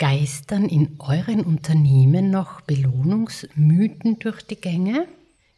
Geistern 0.00 0.68
in 0.68 0.96
euren 0.98 1.42
Unternehmen 1.42 2.28
noch 2.28 2.62
Belohnungsmythen 2.62 4.18
durch 4.18 4.42
die 4.42 4.56
Gänge? 4.56 5.06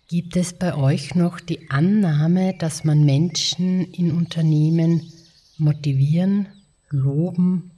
Gibt 0.09 0.37
es 0.37 0.53
bei 0.53 0.75
euch 0.75 1.15
noch 1.15 1.41
die 1.41 1.71
Annahme, 1.71 2.55
dass 2.59 2.85
man 2.85 3.07
Menschen 3.07 3.91
in 3.93 4.13
Unternehmen 4.13 5.11
motivieren, 5.57 6.49
loben, 6.91 7.71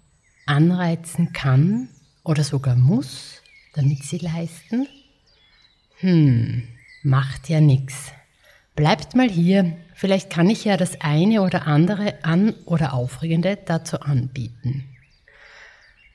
anreizen 0.46 1.32
kann 1.32 1.90
oder 2.24 2.42
sogar 2.42 2.74
muss, 2.74 3.40
damit 3.74 4.02
sie 4.02 4.18
leisten? 4.18 4.88
Hm, 6.00 6.64
macht 7.04 7.48
ja 7.48 7.60
nichts. 7.60 8.10
Bleibt 8.74 9.14
mal 9.14 9.30
hier, 9.30 9.76
vielleicht 9.94 10.28
kann 10.28 10.50
ich 10.50 10.64
ja 10.64 10.76
das 10.76 11.00
eine 11.02 11.40
oder 11.42 11.68
andere 11.68 12.24
an 12.24 12.52
oder 12.64 12.94
aufregende 12.94 13.56
dazu 13.64 14.00
anbieten. 14.00 14.97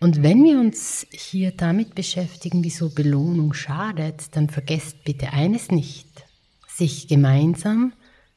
Und 0.04 0.22
wenn 0.22 0.44
wir 0.44 0.60
uns 0.60 1.08
hier 1.12 1.52
damit 1.52 1.96
beschäftigen, 1.96 2.62
wieso 2.62 2.90
Belohnung 2.90 3.54
schadet, 3.54 4.36
dann 4.36 4.50
vergesst 4.50 5.06
bitte 5.06 5.32
eines 5.32 5.72
nicht. 5.72 6.26
Sich 6.68 7.08
gemeinsam 7.08 7.94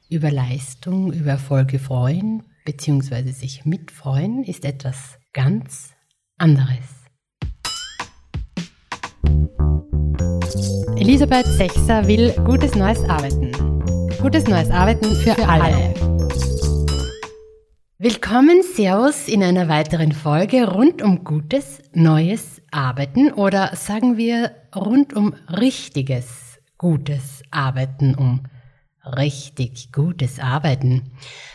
über 0.09 0.30
Leistung, 0.30 1.12
über 1.12 1.30
Erfolge 1.30 1.80
freuen, 1.80 2.45
beziehungsweise 2.65 3.33
sich 3.33 3.65
mitfreuen, 3.65 4.45
ist 4.45 4.65
etwas 4.65 5.19
ganz 5.33 5.91
anderes. 6.38 6.87
Elisabeth 10.95 11.46
Sechser 11.46 12.07
will 12.07 12.33
gutes 12.45 12.77
neues 12.77 13.02
Arbeiten. 13.09 13.51
Gutes 14.23 14.46
neues 14.46 14.71
Arbeiten 14.71 15.16
für, 15.16 15.35
für 15.35 15.48
alle. 15.48 16.55
Willkommen, 17.98 18.62
Servus, 18.62 19.27
in 19.27 19.42
einer 19.42 19.70
weiteren 19.70 20.12
Folge 20.12 20.70
rund 20.70 21.00
um 21.00 21.24
gutes 21.24 21.80
neues 21.95 22.60
Arbeiten 22.70 23.32
oder 23.32 23.74
sagen 23.74 24.18
wir 24.18 24.54
rund 24.74 25.14
um 25.14 25.34
richtiges 25.48 26.60
gutes 26.76 27.43
Arbeiten, 27.51 28.15
um 28.15 28.43
richtig 29.02 29.93
gutes 29.93 30.38
Arbeiten. 30.38 31.04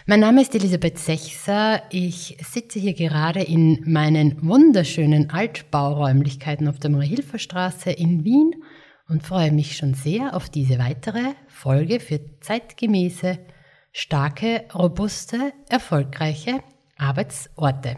Mein 0.07 0.21
Name 0.21 0.41
ist 0.41 0.55
Elisabeth 0.55 0.97
Sechser. 0.97 1.83
Ich 1.91 2.39
sitze 2.41 2.79
hier 2.79 2.95
gerade 2.95 3.41
in 3.43 3.83
meinen 3.85 4.41
wunderschönen 4.41 5.29
Altbauräumlichkeiten 5.29 6.67
auf 6.67 6.79
der 6.79 6.89
Marie-Hilfer-Straße 6.89 7.91
in 7.91 8.25
Wien 8.25 8.63
und 9.07 9.21
freue 9.21 9.51
mich 9.51 9.77
schon 9.77 9.93
sehr 9.93 10.35
auf 10.35 10.49
diese 10.49 10.79
weitere 10.79 11.35
Folge 11.47 11.99
für 11.99 12.19
zeitgemäße, 12.39 13.37
starke, 13.91 14.65
robuste, 14.73 15.53
erfolgreiche 15.69 16.61
Arbeitsorte. 16.97 17.97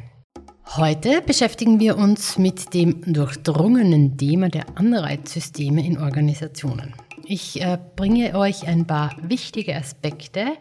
Heute 0.76 1.22
beschäftigen 1.22 1.80
wir 1.80 1.98
uns 1.98 2.38
mit 2.38 2.74
dem 2.74 3.02
durchdrungenen 3.14 4.18
Thema 4.18 4.50
der 4.50 4.78
Anreizsysteme 4.78 5.86
in 5.86 6.00
Organisationen. 6.00 6.96
Ich 7.26 7.62
äh, 7.62 7.78
bringe 7.96 8.36
euch 8.36 8.68
ein 8.68 8.88
paar 8.88 9.16
wichtige 9.22 9.76
Aspekte 9.76 10.58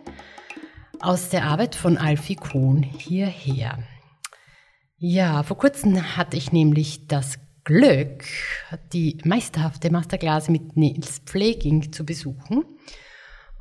aus 1.01 1.31
der 1.31 1.45
Arbeit 1.45 1.75
von 1.75 1.97
Alfie 1.97 2.37
Kohn 2.37 2.83
hierher. 2.83 3.79
Ja, 4.99 5.43
vor 5.43 5.57
kurzem 5.57 6.17
hatte 6.17 6.37
ich 6.37 6.53
nämlich 6.53 7.07
das 7.09 7.39
Glück, 7.65 8.25
die 8.93 9.19
meisterhafte 9.25 9.91
Masterclass 9.91 10.49
mit 10.49 10.77
Nils 10.77 11.21
Pfleging 11.25 11.93
zu 11.93 12.05
besuchen. 12.05 12.65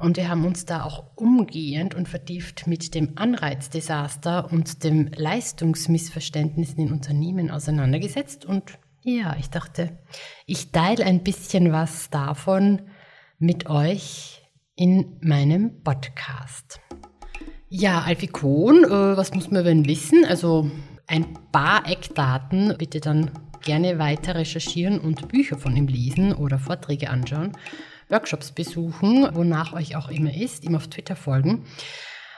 Und 0.02 0.18
wir 0.18 0.30
haben 0.30 0.46
uns 0.46 0.66
da 0.66 0.84
auch 0.84 1.06
umgehend 1.16 1.94
und 1.94 2.10
vertieft 2.10 2.66
mit 2.66 2.96
dem 2.96 3.18
Anreizdesaster 3.18 4.52
und 4.52 4.84
dem 4.84 5.12
Leistungsmissverständnissen 5.16 6.80
in 6.80 6.92
Unternehmen 6.92 7.52
auseinandergesetzt. 7.52 8.46
Und 8.46 8.80
ja, 9.04 9.36
ich 9.40 9.50
dachte, 9.50 10.00
ich 10.48 10.72
teile 10.72 11.06
ein 11.06 11.24
bisschen 11.24 11.72
was 11.72 12.10
davon 12.10 12.82
mit 13.38 13.70
euch 13.70 14.42
in 14.76 15.18
meinem 15.22 15.84
Podcast. 15.84 16.80
Ja, 17.70 18.02
Alfie 18.02 18.28
Kohn, 18.28 18.84
äh, 18.84 19.18
was 19.18 19.34
muss 19.34 19.52
man 19.52 19.66
ihn 19.66 19.88
wissen? 19.88 20.26
Also 20.26 20.70
ein 21.08 21.38
paar 21.52 21.88
Eckdaten 21.88 22.76
bitte 22.78 23.00
dann 23.00 23.32
gerne 23.62 24.00
weiter 24.00 24.36
recherchieren 24.36 25.00
und 25.00 25.28
Bücher 25.28 25.58
von 25.58 25.76
ihm 25.76 25.88
lesen 25.88 26.34
oder 26.34 26.58
Vorträge 26.58 27.10
anschauen, 27.10 27.52
Workshops 28.12 28.52
besuchen, 28.52 29.28
wonach 29.34 29.74
euch 29.74 29.96
auch 29.96 30.10
immer 30.10 30.36
ist, 30.36 30.64
ihm 30.64 30.76
auf 30.76 30.88
Twitter 30.88 31.16
folgen. 31.16 31.66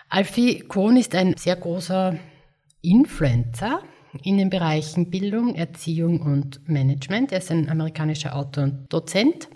Alfie 0.10 0.60
Kohn 0.60 0.96
ist 0.98 1.16
ein 1.16 1.36
sehr 1.38 1.56
großer 1.56 2.18
Influencer 2.82 3.82
in 4.22 4.38
den 4.38 4.50
Bereichen 4.50 5.10
Bildung, 5.10 5.56
Erziehung 5.56 6.22
und 6.22 6.68
Management. 6.70 7.32
Er 7.32 7.40
ist 7.40 7.52
ein 7.52 7.70
amerikanischer 7.70 8.36
Autor 8.36 8.66
und 8.66 8.94
Dozent, 8.94 9.50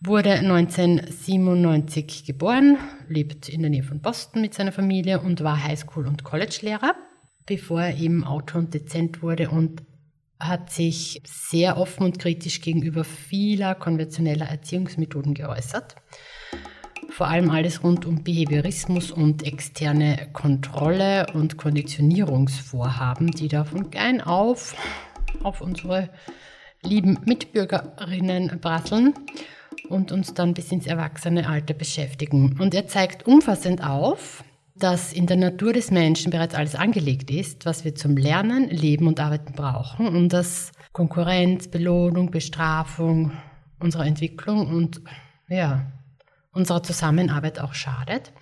wurde 0.00 0.32
1997 0.34 2.24
geboren, 2.24 2.78
lebt 3.08 3.48
in 3.48 3.60
der 3.62 3.70
Nähe 3.70 3.82
von 3.82 4.00
Boston 4.00 4.40
mit 4.42 4.54
seiner 4.54 4.72
Familie 4.72 5.20
und 5.20 5.42
war 5.42 5.62
Highschool- 5.62 6.06
und 6.06 6.24
College-Lehrer, 6.24 6.94
bevor 7.46 7.82
er 7.82 7.96
eben 7.98 8.24
Autor 8.24 8.60
und 8.60 8.74
Dozent 8.74 9.22
wurde 9.22 9.50
und 9.50 9.82
hat 10.40 10.70
sich 10.70 11.20
sehr 11.24 11.78
offen 11.78 12.04
und 12.04 12.18
kritisch 12.18 12.60
gegenüber 12.60 13.04
vieler 13.04 13.74
konventioneller 13.74 14.46
Erziehungsmethoden 14.46 15.34
geäußert. 15.34 15.96
Vor 17.10 17.26
allem 17.26 17.50
alles 17.50 17.82
rund 17.82 18.06
um 18.06 18.22
Behaviorismus 18.22 19.10
und 19.10 19.44
externe 19.44 20.28
Kontrolle 20.32 21.26
und 21.34 21.56
Konditionierungsvorhaben, 21.56 23.30
die 23.30 23.48
da 23.48 23.64
von 23.64 23.90
klein 23.90 24.20
auf 24.20 24.76
auf 25.42 25.60
unsere 25.60 26.10
lieben 26.82 27.18
Mitbürgerinnen 27.24 28.60
prasseln 28.60 29.14
und 29.88 30.12
uns 30.12 30.34
dann 30.34 30.54
bis 30.54 30.70
ins 30.70 30.86
Erwachsenealter 30.86 31.74
beschäftigen. 31.74 32.56
Und 32.58 32.74
er 32.74 32.86
zeigt 32.86 33.26
umfassend 33.26 33.84
auf, 33.84 34.44
dass 34.82 35.12
in 35.12 35.26
der 35.26 35.36
Natur 35.36 35.72
des 35.72 35.90
Menschen 35.90 36.30
bereits 36.30 36.54
alles 36.54 36.74
angelegt 36.74 37.30
ist, 37.30 37.66
was 37.66 37.84
wir 37.84 37.94
zum 37.94 38.16
Lernen, 38.16 38.68
Leben 38.68 39.06
und 39.06 39.20
Arbeiten 39.20 39.52
brauchen 39.52 40.06
und 40.08 40.32
dass 40.32 40.72
Konkurrenz, 40.92 41.68
Belohnung, 41.68 42.30
Bestrafung 42.30 43.32
unserer 43.78 44.06
Entwicklung 44.06 44.68
und 44.68 45.00
ja, 45.48 45.86
unserer 46.52 46.82
Zusammenarbeit 46.82 47.60
auch 47.60 47.74
schadet. 47.74 48.32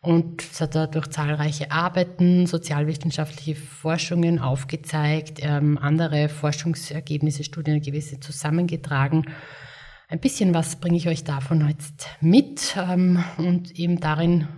Und 0.00 0.42
es 0.42 0.60
hat 0.60 0.74
er 0.74 0.88
durch 0.88 1.06
zahlreiche 1.10 1.70
Arbeiten, 1.70 2.46
sozialwissenschaftliche 2.46 3.54
Forschungen 3.54 4.40
aufgezeigt, 4.40 5.38
ähm, 5.42 5.78
andere 5.78 6.28
Forschungsergebnisse, 6.28 7.44
Studienergebnisse 7.44 8.18
zusammengetragen. 8.18 9.26
Ein 10.08 10.18
bisschen 10.18 10.54
was 10.54 10.76
bringe 10.76 10.96
ich 10.96 11.06
euch 11.06 11.22
davon 11.22 11.68
jetzt 11.68 12.08
mit 12.20 12.76
ähm, 12.76 13.22
und 13.38 13.78
eben 13.78 14.00
darin 14.00 14.48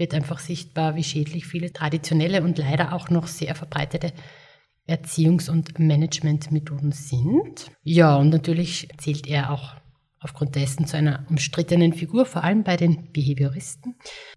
wird 0.00 0.14
einfach 0.14 0.40
sichtbar, 0.40 0.96
wie 0.96 1.04
schädlich 1.04 1.46
viele 1.46 1.72
traditionelle 1.72 2.42
und 2.42 2.58
leider 2.58 2.92
auch 2.94 3.10
noch 3.10 3.28
sehr 3.28 3.54
verbreitete 3.54 4.12
Erziehungs- 4.88 5.50
und 5.50 5.78
Managementmethoden 5.78 6.90
sind. 6.90 7.70
Ja, 7.84 8.16
und 8.16 8.30
natürlich 8.30 8.88
zählt 8.98 9.28
er 9.28 9.52
auch 9.52 9.76
aufgrund 10.18 10.54
dessen 10.54 10.86
zu 10.86 10.96
einer 10.96 11.24
umstrittenen 11.28 11.92
Figur, 11.92 12.26
vor 12.26 12.44
allem 12.44 12.64
bei 12.64 12.76
den 12.76 13.12
Behavioristen, 13.12 13.94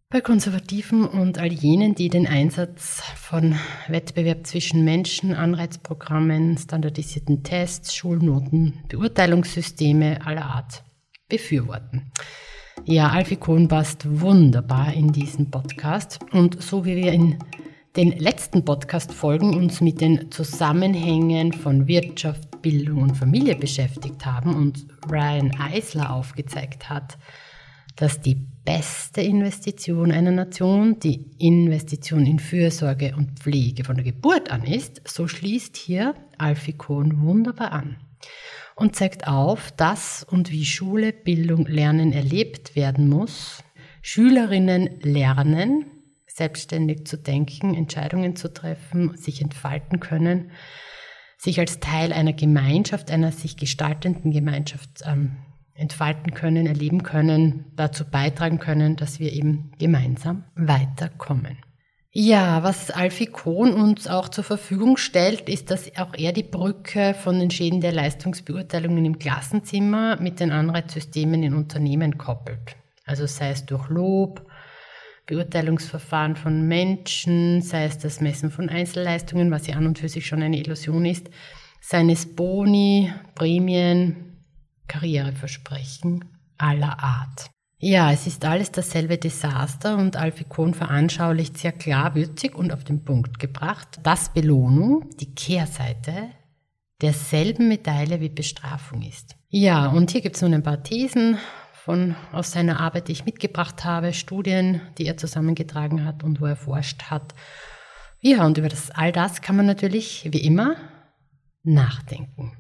bei 0.10 0.22
Konservativen 0.22 1.06
und 1.06 1.38
all 1.38 1.52
jenen, 1.52 1.96
die 1.96 2.10
den 2.10 2.28
Einsatz 2.28 3.02
von 3.16 3.56
Wettbewerb 3.88 4.46
zwischen 4.46 4.84
Menschen, 4.84 5.34
Anreizprogrammen, 5.34 6.58
standardisierten 6.58 7.44
Tests, 7.44 7.96
Schulnoten, 7.96 8.84
Beurteilungssysteme 8.90 10.26
aller 10.26 10.46
Art 10.46 10.84
befürworten. 11.28 12.12
Ja, 12.86 13.10
Alfie 13.10 13.38
Kohn 13.38 13.68
passt 13.68 14.06
wunderbar 14.20 14.94
in 14.94 15.12
diesen 15.14 15.50
Podcast. 15.50 16.20
Und 16.32 16.62
so 16.62 16.84
wie 16.84 16.98
wir 16.98 17.14
in 17.14 17.38
den 17.96 18.18
letzten 18.18 18.66
Podcast-Folgen 18.66 19.56
uns 19.56 19.80
mit 19.80 20.02
den 20.02 20.32
Zusammenhängen 20.32 21.54
von 21.54 21.88
Wirtschaft, 21.88 22.62
Bildung 22.62 23.04
und 23.04 23.16
Familie 23.16 23.56
beschäftigt 23.56 24.26
haben 24.26 24.56
und 24.56 24.86
Ryan 25.10 25.56
Eisler 25.58 26.14
aufgezeigt 26.14 26.90
hat, 26.90 27.18
dass 27.96 28.20
die 28.20 28.36
beste 28.66 29.22
Investition 29.22 30.12
einer 30.12 30.32
Nation 30.32 31.00
die 31.00 31.32
Investition 31.38 32.26
in 32.26 32.40
Fürsorge 32.40 33.14
und 33.16 33.40
Pflege 33.40 33.84
von 33.84 33.96
der 33.96 34.06
Geburt 34.06 34.52
an 34.52 34.64
ist, 34.64 35.02
so 35.08 35.28
schließt 35.28 35.78
hier 35.78 36.16
Alfie 36.38 36.74
Kohn 36.74 37.22
wunderbar 37.22 37.72
an 37.72 37.98
und 38.76 38.96
zeigt 38.96 39.28
auf, 39.28 39.72
dass 39.72 40.24
und 40.24 40.52
wie 40.52 40.66
Schule, 40.66 41.14
Bildung, 41.14 41.66
Lernen 41.66 42.14
erlebt 42.14 42.76
werden 42.76 43.10
muss. 43.10 43.64
Schülerinnen 44.02 45.00
lernen, 45.02 45.86
selbstständig 46.28 47.06
zu 47.06 47.18
denken, 47.18 47.74
Entscheidungen 47.74 48.36
zu 48.36 48.52
treffen, 48.52 49.16
sich 49.16 49.42
entfalten 49.42 50.00
können, 50.00 50.52
sich 51.38 51.60
als 51.60 51.80
Teil 51.80 52.12
einer 52.12 52.34
Gemeinschaft, 52.34 53.12
einer 53.12 53.32
sich 53.32 53.58
gestaltenden 53.58 54.32
Gemeinschaft 54.32 55.02
ähm, 55.06 55.38
entfalten 55.76 56.34
können, 56.34 56.68
erleben 56.68 57.04
können, 57.04 57.66
dazu 57.76 58.06
beitragen 58.06 58.60
können, 58.60 58.96
dass 58.96 59.20
wir 59.20 59.32
eben 59.32 59.72
gemeinsam 59.78 60.44
weiterkommen. 60.56 61.58
Ja, 62.16 62.62
was 62.62 62.92
Alfie 62.92 63.26
Kohn 63.26 63.74
uns 63.74 64.08
auch 64.08 64.30
zur 64.30 64.44
Verfügung 64.44 64.98
stellt, 64.98 65.50
ist, 65.50 65.72
dass 65.72 65.98
auch 65.98 66.14
er 66.16 66.32
die 66.32 66.44
Brücke 66.44 67.16
von 67.16 67.40
den 67.40 67.50
Schäden 67.50 67.82
der 67.82 67.92
Leistungsbeurteilungen 67.92 69.04
im 69.04 69.18
Klassenzimmer 69.18 70.22
mit 70.22 70.40
den 70.40 70.52
Anreizsystemen 70.52 71.42
in 71.42 71.56
Unternehmen 71.56 72.20
koppelt. 72.20 72.76
Also 73.04 73.26
sei 73.26 73.50
es 73.50 73.66
durch 73.66 73.90
Lob, 73.90 74.48
Beurteilungsverfahren 75.26 76.36
von 76.36 76.68
Menschen, 76.68 77.64
sei 77.64 77.86
es 77.86 77.98
das 77.98 78.22
Messen 78.22 78.52
von 78.52 78.70
Einzelleistungen, 78.70 79.50
was 79.50 79.66
ja 79.66 79.76
an 79.76 79.88
und 79.88 79.98
für 79.98 80.10
sich 80.10 80.28
schon 80.28 80.44
eine 80.44 80.60
Illusion 80.60 81.06
ist, 81.06 81.32
seien 81.82 82.12
es 82.12 82.36
Boni, 82.36 83.12
Prämien, 83.34 84.38
Karriereversprechen 84.88 86.26
aller 86.60 87.04
Art. 87.04 87.50
Ja, 87.86 88.14
es 88.14 88.28
ist 88.28 88.46
alles 88.46 88.72
dasselbe 88.72 89.18
Desaster 89.18 89.98
und 89.98 90.16
Alfie 90.16 90.46
Kohn 90.46 90.74
veranschaulicht 90.74 91.58
sehr 91.58 91.74
klar, 91.74 92.16
würzig 92.16 92.56
und 92.56 92.72
auf 92.72 92.86
den 92.86 93.04
Punkt 93.04 93.40
gebracht, 93.40 94.00
dass 94.04 94.32
Belohnung 94.32 95.10
die 95.20 95.36
Kehrseite 95.36 96.30
derselben 97.02 97.68
Medaille 97.68 98.22
wie 98.22 98.30
Bestrafung 98.30 99.02
ist. 99.02 99.36
Ja, 99.50 99.88
und 99.88 100.12
hier 100.12 100.22
gibt 100.22 100.38
es 100.38 100.42
nun 100.42 100.54
ein 100.54 100.64
paar 100.64 100.82
Thesen 100.82 101.38
von, 101.74 102.16
aus 102.32 102.54
seiner 102.54 102.80
Arbeit, 102.80 103.10
die 103.10 103.12
ich 103.12 103.26
mitgebracht 103.26 103.84
habe, 103.84 104.14
Studien, 104.14 104.80
die 104.98 105.06
er 105.06 105.18
zusammengetragen 105.18 106.06
hat 106.06 106.24
und 106.24 106.40
wo 106.40 106.46
er 106.46 106.56
forscht 106.56 107.12
hat. 107.12 107.36
Ja, 108.22 108.46
und 108.46 108.58
über 108.58 108.70
das, 108.70 108.92
all 108.92 109.12
das 109.12 109.42
kann 109.42 109.58
man 109.58 109.66
natürlich, 109.66 110.30
wie 110.32 110.46
immer, 110.46 110.78
nachdenken. 111.64 112.54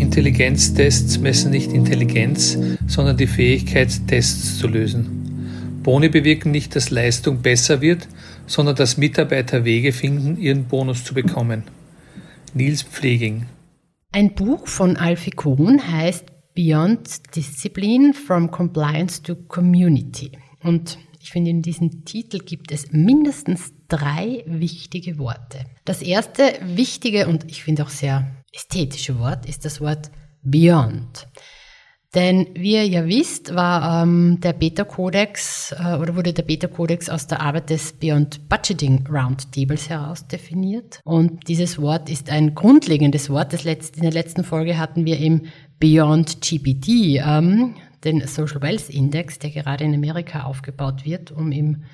Intelligenztests 0.00 1.18
messen 1.18 1.50
nicht 1.50 1.72
Intelligenz, 1.72 2.58
sondern 2.86 3.16
die 3.16 3.26
Fähigkeit, 3.26 4.06
Tests 4.06 4.58
zu 4.58 4.68
lösen. 4.68 5.80
Boni 5.82 6.08
bewirken 6.08 6.50
nicht, 6.50 6.76
dass 6.76 6.90
Leistung 6.90 7.42
besser 7.42 7.80
wird, 7.80 8.08
sondern 8.46 8.76
dass 8.76 8.96
Mitarbeiter 8.96 9.64
Wege 9.64 9.92
finden, 9.92 10.36
ihren 10.36 10.64
Bonus 10.64 11.04
zu 11.04 11.14
bekommen. 11.14 11.64
Nils 12.54 12.82
Pfleging. 12.82 13.46
Ein 14.12 14.34
Buch 14.34 14.66
von 14.66 14.96
Alfie 14.96 15.30
Kohn 15.30 15.90
heißt 15.90 16.26
Beyond 16.54 17.36
Discipline 17.36 18.14
from 18.14 18.50
Compliance 18.50 19.22
to 19.22 19.36
Community. 19.36 20.32
Und 20.62 20.98
ich 21.20 21.30
finde, 21.30 21.50
in 21.50 21.62
diesem 21.62 22.04
Titel 22.04 22.38
gibt 22.38 22.72
es 22.72 22.90
mindestens 22.90 23.72
drei 23.88 24.42
wichtige 24.46 25.18
Worte. 25.18 25.60
Das 25.84 26.02
erste 26.02 26.42
wichtige 26.62 27.28
und 27.28 27.44
ich 27.50 27.62
finde 27.62 27.82
auch 27.84 27.90
sehr 27.90 28.26
ästhetische 28.52 29.18
Wort 29.18 29.46
ist 29.46 29.64
das 29.64 29.80
Wort 29.80 30.10
Beyond. 30.42 31.26
Denn 32.14 32.46
wie 32.54 32.72
ihr 32.72 32.86
ja 32.86 33.06
wisst, 33.06 33.54
war 33.54 34.02
ähm, 34.02 34.38
der 34.40 34.54
Beta-Kodex 34.54 35.74
äh, 35.78 35.96
oder 35.96 36.16
wurde 36.16 36.32
der 36.32 36.42
Beta-Kodex 36.42 37.10
aus 37.10 37.26
der 37.26 37.40
Arbeit 37.42 37.68
des 37.68 37.92
Beyond 37.92 38.48
Budgeting 38.48 39.06
Roundtables 39.06 39.90
heraus 39.90 40.26
definiert. 40.26 41.00
Und 41.04 41.46
dieses 41.48 41.78
Wort 41.78 42.08
ist 42.08 42.30
ein 42.30 42.54
grundlegendes 42.54 43.28
Wort. 43.28 43.52
Das 43.52 43.64
letzte, 43.64 43.98
in 43.98 44.04
der 44.04 44.12
letzten 44.12 44.42
Folge 44.42 44.78
hatten 44.78 45.04
wir 45.04 45.18
eben 45.18 45.48
Beyond 45.80 46.40
GPT, 46.40 47.20
ähm, 47.22 47.74
den 48.04 48.26
Social 48.26 48.62
Wealth 48.62 48.88
Index, 48.88 49.38
der 49.38 49.50
gerade 49.50 49.84
in 49.84 49.94
Amerika 49.94 50.44
aufgebaut 50.44 51.04
wird, 51.04 51.30
um 51.30 51.52
eben 51.52 51.84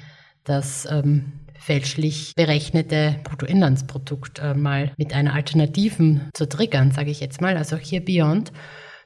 das 0.45 0.87
ähm, 0.89 1.33
fälschlich 1.65 2.35
berechnete 2.37 3.17
Bruttoinlandsprodukt 3.25 4.39
äh, 4.39 4.53
mal 4.53 4.93
mit 4.99 5.15
einer 5.15 5.33
Alternativen 5.33 6.29
zu 6.35 6.47
triggern, 6.47 6.91
sage 6.91 7.11
ich 7.11 7.21
jetzt 7.21 7.41
mal. 7.41 7.57
Also 7.57 7.79
hier 7.79 8.05
Beyond. 8.05 8.53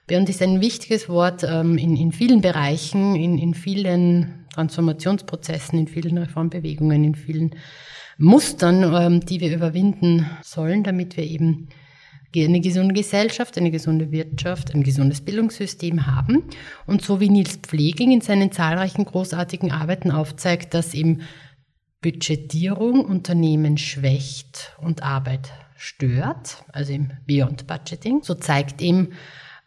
Beyond 0.08 0.28
ist 0.28 0.42
ein 0.42 0.60
wichtiges 0.60 1.08
Wort 1.08 1.44
ähm, 1.44 1.78
in, 1.78 1.96
in 1.96 2.10
vielen 2.10 2.40
Bereichen, 2.40 3.14
in, 3.14 3.38
in 3.38 3.54
vielen 3.54 4.46
Transformationsprozessen, 4.54 5.78
in 5.78 5.86
vielen 5.86 6.18
Reformbewegungen, 6.18 7.04
in 7.04 7.14
vielen 7.14 7.54
Mustern, 8.16 8.82
ähm, 8.92 9.20
die 9.20 9.40
wir 9.40 9.54
überwinden 9.54 10.28
sollen, 10.42 10.82
damit 10.82 11.16
wir 11.16 11.24
eben 11.24 11.68
eine 12.36 12.60
gesunde 12.60 12.94
Gesellschaft, 12.94 13.56
eine 13.56 13.70
gesunde 13.70 14.10
Wirtschaft, 14.10 14.74
ein 14.74 14.82
gesundes 14.82 15.20
Bildungssystem 15.20 16.06
haben. 16.06 16.44
Und 16.86 17.02
so 17.02 17.20
wie 17.20 17.30
Nils 17.30 17.56
Pfleging 17.56 18.12
in 18.12 18.20
seinen 18.20 18.52
zahlreichen 18.52 19.04
großartigen 19.04 19.72
Arbeiten 19.72 20.10
aufzeigt, 20.10 20.74
dass 20.74 20.92
eben 20.92 21.22
Budgetierung 22.00 23.04
Unternehmen 23.04 23.76
schwächt 23.76 24.76
und 24.80 25.02
Arbeit 25.02 25.50
stört, 25.76 26.64
also 26.72 26.92
im 26.92 27.10
Beyond 27.26 27.66
Budgeting. 27.66 28.22
So 28.22 28.34
zeigt 28.34 28.80
ihm 28.80 29.12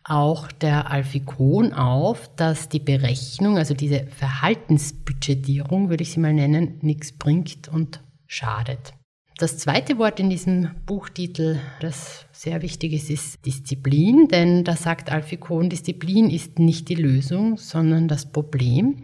auch 0.04 0.52
der 0.52 0.90
Alfikon 0.90 1.74
auf, 1.74 2.34
dass 2.36 2.70
die 2.70 2.80
Berechnung, 2.80 3.58
also 3.58 3.74
diese 3.74 4.08
Verhaltensbudgetierung, 4.08 5.90
würde 5.90 6.04
ich 6.04 6.12
sie 6.12 6.20
mal 6.20 6.34
nennen, 6.34 6.80
nichts 6.82 7.12
bringt 7.12 7.68
und 7.68 8.02
schadet. 8.28 8.94
Das 9.38 9.58
zweite 9.58 9.98
Wort 9.98 10.20
in 10.20 10.30
diesem 10.30 10.70
Buchtitel, 10.86 11.60
das 11.80 12.28
sehr 12.32 12.62
wichtig 12.62 12.94
ist, 12.94 13.10
ist 13.10 13.46
Disziplin, 13.46 14.28
denn 14.28 14.64
da 14.64 14.76
sagt 14.76 15.12
Alfikon, 15.12 15.70
Disziplin 15.70 16.30
ist 16.30 16.60
nicht 16.60 16.90
die 16.90 16.96
Lösung, 16.96 17.58
sondern 17.58 18.08
das 18.08 18.32
Problem. 18.32 18.98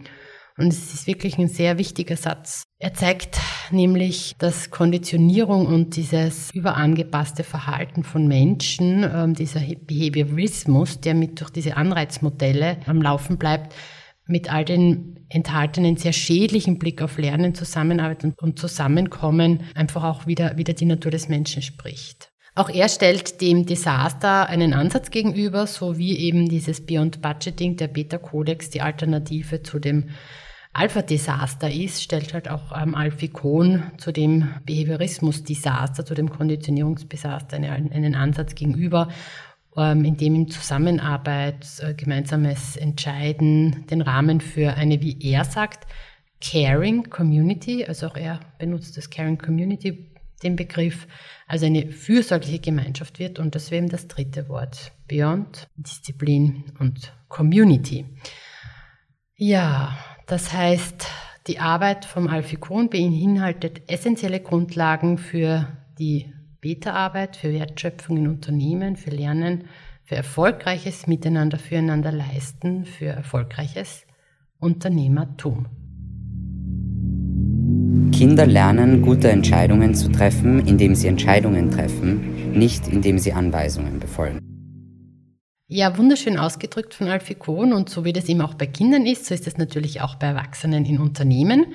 Und 0.58 0.72
es 0.72 0.92
ist 0.92 1.06
wirklich 1.06 1.38
ein 1.38 1.46
sehr 1.46 1.78
wichtiger 1.78 2.16
Satz. 2.16 2.64
Er 2.80 2.92
zeigt 2.92 3.38
nämlich, 3.70 4.34
dass 4.38 4.70
Konditionierung 4.70 5.66
und 5.66 5.94
dieses 5.94 6.50
überangepasste 6.52 7.44
Verhalten 7.44 8.02
von 8.02 8.26
Menschen, 8.26 9.04
äh, 9.04 9.32
dieser 9.32 9.60
Behaviorismus, 9.60 11.00
der 11.00 11.14
mit 11.14 11.40
durch 11.40 11.50
diese 11.50 11.76
Anreizmodelle 11.76 12.78
am 12.86 13.00
Laufen 13.00 13.38
bleibt, 13.38 13.72
mit 14.26 14.52
all 14.52 14.64
den 14.64 15.26
enthaltenen 15.28 15.96
sehr 15.96 16.12
schädlichen 16.12 16.78
Blick 16.78 17.02
auf 17.02 17.18
Lernen, 17.18 17.54
Zusammenarbeit 17.54 18.24
und, 18.24 18.58
Zusammenkommen 18.58 19.62
einfach 19.74 20.02
auch 20.02 20.26
wieder, 20.26 20.56
wieder 20.56 20.74
die 20.74 20.86
Natur 20.86 21.12
des 21.12 21.28
Menschen 21.28 21.62
spricht. 21.62 22.30
Auch 22.54 22.68
er 22.68 22.88
stellt 22.88 23.40
dem 23.40 23.64
Desaster 23.66 24.48
einen 24.48 24.74
Ansatz 24.74 25.10
gegenüber, 25.10 25.68
so 25.68 25.96
wie 25.98 26.18
eben 26.18 26.48
dieses 26.48 26.84
Beyond 26.84 27.22
Budgeting, 27.22 27.76
der 27.76 27.86
Beta-Kodex, 27.86 28.70
die 28.70 28.80
Alternative 28.80 29.62
zu 29.62 29.78
dem 29.78 30.10
Alpha-Desaster 30.78 31.70
ist, 31.70 32.02
stellt 32.02 32.34
halt 32.34 32.48
auch 32.48 32.70
ähm, 32.80 32.94
Alfikon 32.94 33.82
zu 33.96 34.12
dem 34.12 34.48
Behaviorismus-Desaster, 34.64 36.04
zu 36.04 36.14
dem 36.14 36.30
Konditionierungsdesaster 36.30 37.56
einen, 37.56 37.92
einen 37.92 38.14
Ansatz 38.14 38.54
gegenüber, 38.54 39.08
ähm, 39.76 40.04
in 40.04 40.16
dem 40.16 40.36
ihm 40.36 40.48
Zusammenarbeit, 40.48 41.66
äh, 41.80 41.94
gemeinsames 41.94 42.76
Entscheiden 42.76 43.86
den 43.90 44.02
Rahmen 44.02 44.40
für 44.40 44.74
eine, 44.74 45.02
wie 45.02 45.18
er 45.20 45.44
sagt, 45.44 45.88
Caring 46.40 47.10
Community, 47.10 47.84
also 47.84 48.06
auch 48.06 48.16
er 48.16 48.38
benutzt 48.58 48.96
das 48.96 49.10
Caring 49.10 49.38
Community, 49.38 50.12
den 50.44 50.54
Begriff, 50.54 51.08
also 51.48 51.66
eine 51.66 51.90
fürsorgliche 51.90 52.60
Gemeinschaft 52.60 53.18
wird 53.18 53.40
und 53.40 53.56
das 53.56 53.72
wäre 53.72 53.82
eben 53.82 53.90
das 53.90 54.06
dritte 54.06 54.48
Wort, 54.48 54.92
Beyond, 55.08 55.66
Disziplin 55.74 56.66
und 56.78 57.12
Community. 57.26 58.06
Ja, 59.34 59.98
das 60.28 60.52
heißt, 60.52 61.06
die 61.46 61.58
Arbeit 61.58 62.04
vom 62.04 62.28
Alfikon 62.28 62.90
beinhaltet 62.90 63.90
essentielle 63.90 64.40
Grundlagen 64.40 65.16
für 65.16 65.66
die 65.98 66.32
Beta-Arbeit, 66.60 67.36
für 67.36 67.52
Wertschöpfung 67.52 68.18
in 68.18 68.28
Unternehmen, 68.28 68.96
für 68.96 69.10
Lernen, 69.10 69.64
für 70.04 70.16
erfolgreiches 70.16 71.06
Miteinander 71.06 71.58
füreinander 71.58 72.12
leisten, 72.12 72.84
für 72.84 73.06
erfolgreiches 73.06 74.06
Unternehmertum. 74.58 75.66
Kinder 78.12 78.46
lernen, 78.46 79.02
gute 79.02 79.30
Entscheidungen 79.30 79.94
zu 79.94 80.10
treffen, 80.10 80.66
indem 80.66 80.94
sie 80.94 81.08
Entscheidungen 81.08 81.70
treffen, 81.70 82.52
nicht 82.52 82.88
indem 82.88 83.18
sie 83.18 83.32
Anweisungen 83.32 84.00
befolgen. 84.00 84.47
Ja, 85.70 85.98
wunderschön 85.98 86.38
ausgedrückt 86.38 86.94
von 86.94 87.08
Alfie 87.08 87.34
Kohn 87.34 87.74
und 87.74 87.90
so 87.90 88.06
wie 88.06 88.14
das 88.14 88.24
eben 88.30 88.40
auch 88.40 88.54
bei 88.54 88.66
Kindern 88.66 89.04
ist, 89.04 89.26
so 89.26 89.34
ist 89.34 89.46
es 89.46 89.58
natürlich 89.58 90.00
auch 90.00 90.14
bei 90.14 90.28
Erwachsenen 90.28 90.86
in 90.86 90.98
Unternehmen. 90.98 91.74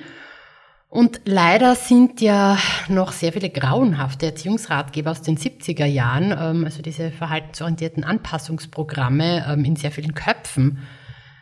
Und 0.88 1.20
leider 1.26 1.76
sind 1.76 2.20
ja 2.20 2.58
noch 2.88 3.12
sehr 3.12 3.32
viele 3.32 3.50
grauenhafte 3.50 4.26
Erziehungsratgeber 4.26 5.12
aus 5.12 5.22
den 5.22 5.38
70er 5.38 5.84
Jahren, 5.84 6.32
ähm, 6.32 6.64
also 6.64 6.82
diese 6.82 7.12
verhaltensorientierten 7.12 8.02
Anpassungsprogramme 8.02 9.46
ähm, 9.48 9.64
in 9.64 9.76
sehr 9.76 9.92
vielen 9.92 10.14
Köpfen 10.14 10.78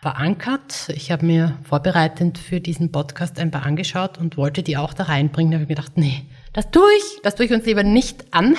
verankert. 0.03 0.91
Ich 0.95 1.11
habe 1.11 1.25
mir 1.25 1.57
vorbereitend 1.63 2.37
für 2.37 2.61
diesen 2.61 2.93
Podcast 2.93 3.39
ein 3.39 3.51
paar 3.51 3.65
angeschaut 3.65 4.19
und 4.19 4.37
wollte 4.37 4.63
die 4.63 4.77
auch 4.77 4.93
da 4.93 5.05
reinbringen. 5.05 5.53
Da 5.53 5.57
habe 5.57 5.63
ich 5.63 5.69
mir 5.71 5.77
gedacht, 5.77 5.97
nee, 5.97 6.27
das 6.53 6.71
tue 6.71 6.91
ich, 6.99 7.23
das 7.23 7.35
tue 7.35 7.47
ich 7.47 7.53
uns 7.53 7.65
lieber 7.65 7.83
nicht 7.83 8.27
an 8.35 8.57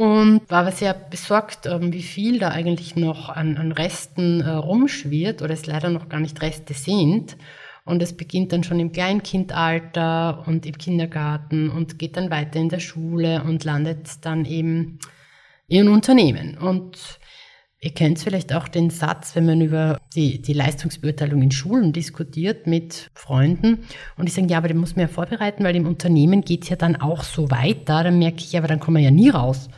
und 0.00 0.50
war 0.50 0.60
aber 0.60 0.72
sehr 0.72 0.94
besorgt, 0.94 1.66
ähm, 1.66 1.92
wie 1.92 2.02
viel 2.02 2.38
da 2.38 2.48
eigentlich 2.48 2.96
noch 2.96 3.28
an, 3.28 3.58
an 3.58 3.70
Resten 3.70 4.40
äh, 4.40 4.48
rumschwirrt 4.48 5.42
oder 5.42 5.52
es 5.52 5.66
leider 5.66 5.90
noch 5.90 6.08
gar 6.08 6.20
nicht 6.20 6.40
Reste 6.40 6.72
sind. 6.72 7.36
Und 7.84 8.02
es 8.02 8.16
beginnt 8.16 8.52
dann 8.52 8.64
schon 8.64 8.80
im 8.80 8.92
Kleinkindalter 8.92 10.44
und 10.46 10.64
im 10.64 10.78
Kindergarten 10.78 11.68
und 11.68 11.98
geht 11.98 12.16
dann 12.16 12.30
weiter 12.30 12.58
in 12.58 12.70
der 12.70 12.80
Schule 12.80 13.42
und 13.42 13.64
landet 13.64 14.24
dann 14.24 14.46
eben 14.46 15.00
in 15.68 15.90
Unternehmen. 15.90 16.56
Und 16.56 16.96
Ihr 17.82 17.92
kennt 17.92 18.18
vielleicht 18.18 18.52
auch 18.52 18.68
den 18.68 18.90
Satz, 18.90 19.34
wenn 19.34 19.46
man 19.46 19.62
über 19.62 19.98
die, 20.14 20.42
die 20.42 20.52
Leistungsbeurteilung 20.52 21.40
in 21.40 21.50
Schulen 21.50 21.94
diskutiert 21.94 22.66
mit 22.66 23.10
Freunden 23.14 23.84
und 24.18 24.28
die 24.28 24.32
sagen, 24.32 24.50
ja, 24.50 24.58
aber 24.58 24.68
den 24.68 24.76
muss 24.76 24.96
man 24.96 25.06
ja 25.06 25.08
vorbereiten, 25.08 25.64
weil 25.64 25.74
im 25.76 25.86
Unternehmen 25.86 26.42
geht's 26.42 26.68
ja 26.68 26.76
dann 26.76 26.96
auch 26.96 27.22
so 27.22 27.50
weiter. 27.50 28.04
Dann 28.04 28.18
merke 28.18 28.40
ich, 28.40 28.58
aber 28.58 28.68
dann 28.68 28.80
kommen 28.80 28.98
wir 28.98 29.04
ja 29.04 29.10
nie 29.10 29.30
raus. 29.30 29.70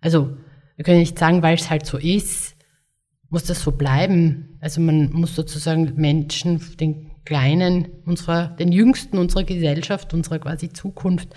Also 0.00 0.36
wir 0.76 0.84
können 0.84 1.00
nicht 1.00 1.18
sagen, 1.18 1.42
weil 1.42 1.56
es 1.56 1.70
halt 1.70 1.86
so 1.86 1.98
ist, 1.98 2.56
muss 3.28 3.44
das 3.44 3.62
so 3.62 3.72
bleiben. 3.72 4.58
Also 4.60 4.80
man 4.80 5.12
muss 5.12 5.34
sozusagen 5.34 5.94
Menschen, 5.96 6.60
den 6.78 7.10
Kleinen, 7.24 7.88
unserer, 8.06 8.48
den 8.48 8.72
Jüngsten 8.72 9.18
unserer 9.18 9.44
Gesellschaft, 9.44 10.14
unserer 10.14 10.38
quasi 10.38 10.70
Zukunft 10.70 11.28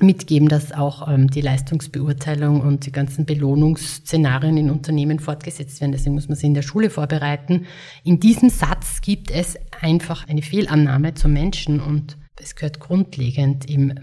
mitgeben, 0.00 0.48
dass 0.48 0.72
auch 0.72 1.08
ähm, 1.08 1.28
die 1.30 1.40
Leistungsbeurteilung 1.40 2.60
und 2.60 2.86
die 2.86 2.92
ganzen 2.92 3.24
Belohnungsszenarien 3.24 4.56
in 4.56 4.70
Unternehmen 4.70 5.18
fortgesetzt 5.20 5.80
werden. 5.80 5.92
Deswegen 5.92 6.14
muss 6.14 6.28
man 6.28 6.36
sie 6.36 6.46
in 6.46 6.54
der 6.54 6.62
Schule 6.62 6.90
vorbereiten. 6.90 7.66
In 8.02 8.18
diesem 8.18 8.50
Satz 8.50 9.00
gibt 9.00 9.30
es 9.30 9.56
einfach 9.80 10.28
eine 10.28 10.42
Fehlannahme 10.42 11.14
zum 11.14 11.32
Menschen 11.32 11.80
und 11.80 12.18
es 12.40 12.56
gehört 12.56 12.80
grundlegend 12.80 13.70
im 13.70 13.94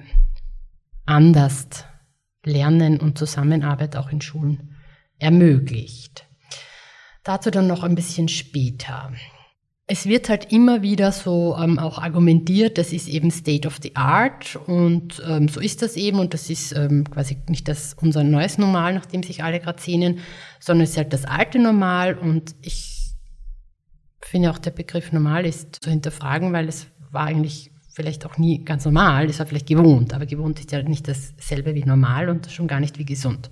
anders 1.05 1.85
Lernen 2.45 2.99
und 2.99 3.17
Zusammenarbeit 3.17 3.95
auch 3.95 4.09
in 4.11 4.21
Schulen 4.21 4.75
ermöglicht. 5.17 6.25
Dazu 7.23 7.51
dann 7.51 7.67
noch 7.67 7.83
ein 7.83 7.95
bisschen 7.95 8.27
später. 8.27 9.11
Es 9.85 10.05
wird 10.05 10.29
halt 10.29 10.51
immer 10.51 10.81
wieder 10.83 11.11
so 11.11 11.57
ähm, 11.59 11.79
auch 11.79 11.97
argumentiert, 11.97 12.77
das 12.77 12.93
ist 12.93 13.07
eben 13.07 13.31
State 13.31 13.67
of 13.67 13.79
the 13.81 13.95
Art 13.95 14.55
und 14.67 15.21
ähm, 15.27 15.47
so 15.47 15.59
ist 15.59 15.81
das 15.81 15.95
eben 15.95 16.19
und 16.19 16.35
das 16.35 16.49
ist 16.49 16.73
ähm, 16.73 17.09
quasi 17.09 17.37
nicht 17.47 17.67
das 17.67 17.95
unser 17.99 18.23
neues 18.23 18.59
Normal, 18.59 18.93
nach 18.93 19.07
dem 19.07 19.23
sich 19.23 19.43
alle 19.43 19.59
gerade 19.59 19.81
sehnen, 19.81 20.19
sondern 20.59 20.83
es 20.83 20.91
ist 20.91 20.97
halt 20.97 21.11
das 21.11 21.25
alte 21.25 21.57
Normal 21.57 22.17
und 22.19 22.55
ich 22.61 22.99
finde 24.21 24.51
auch 24.51 24.59
der 24.59 24.71
Begriff 24.71 25.11
normal 25.11 25.45
ist 25.45 25.77
zu 25.81 25.89
hinterfragen, 25.89 26.53
weil 26.53 26.67
es 26.67 26.87
war 27.11 27.25
eigentlich 27.25 27.68
vielleicht 27.99 28.25
auch 28.25 28.37
nie 28.37 28.63
ganz 28.63 28.85
normal, 28.85 29.25
es 29.25 29.39
war 29.39 29.45
vielleicht 29.45 29.67
gewohnt, 29.67 30.13
aber 30.13 30.25
gewohnt 30.25 30.57
ist 30.61 30.71
ja 30.71 30.81
nicht 30.81 31.05
dasselbe 31.09 31.75
wie 31.75 31.83
normal 31.83 32.29
und 32.29 32.49
schon 32.49 32.65
gar 32.65 32.79
nicht 32.79 32.97
wie 32.97 33.03
gesund. 33.03 33.49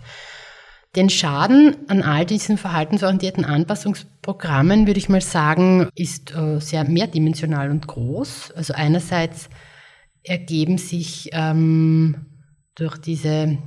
Den 0.95 1.09
Schaden 1.09 1.75
an 1.89 2.01
all 2.01 2.25
diesen 2.25 2.57
verhaltensorientierten 2.57 3.43
Anpassungsprogrammen, 3.43 4.87
würde 4.87 4.99
ich 4.99 5.09
mal 5.09 5.19
sagen, 5.19 5.89
ist 5.95 6.33
äh, 6.33 6.61
sehr 6.61 6.85
mehrdimensional 6.85 7.71
und 7.71 7.87
groß. 7.87 8.53
Also 8.53 8.73
einerseits 8.73 9.49
ergeben 10.23 10.77
sich 10.77 11.29
ähm, 11.33 12.27
durch 12.75 12.97
diese 12.97 13.57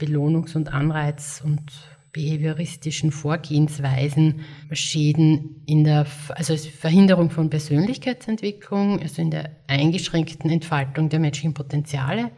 Belohnungs- 0.00 0.56
und 0.56 0.72
Anreiz- 0.72 1.40
und 1.40 1.70
behavioristischen 2.16 3.12
Vorgehensweisen 3.12 4.40
Schäden 4.72 5.62
in 5.66 5.84
der 5.84 6.06
also 6.30 6.56
Verhinderung 6.56 7.28
von 7.28 7.50
Persönlichkeitsentwicklung, 7.50 9.00
also 9.00 9.20
in 9.20 9.30
der 9.30 9.50
eingeschränkten 9.66 10.50
Entfaltung 10.50 11.10
der 11.10 11.20
menschlichen 11.20 11.52
Potenziale, 11.52 12.30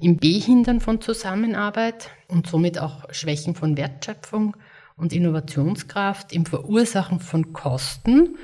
im 0.00 0.16
Behindern 0.16 0.80
von 0.80 1.02
Zusammenarbeit 1.02 2.08
und 2.28 2.46
somit 2.46 2.78
auch 2.78 3.12
Schwächen 3.12 3.54
von 3.54 3.76
Wertschöpfung 3.76 4.56
und 4.96 5.12
Innovationskraft, 5.12 6.32
im 6.32 6.46
Verursachen 6.46 7.20
von 7.20 7.52
Kosten, 7.52 8.38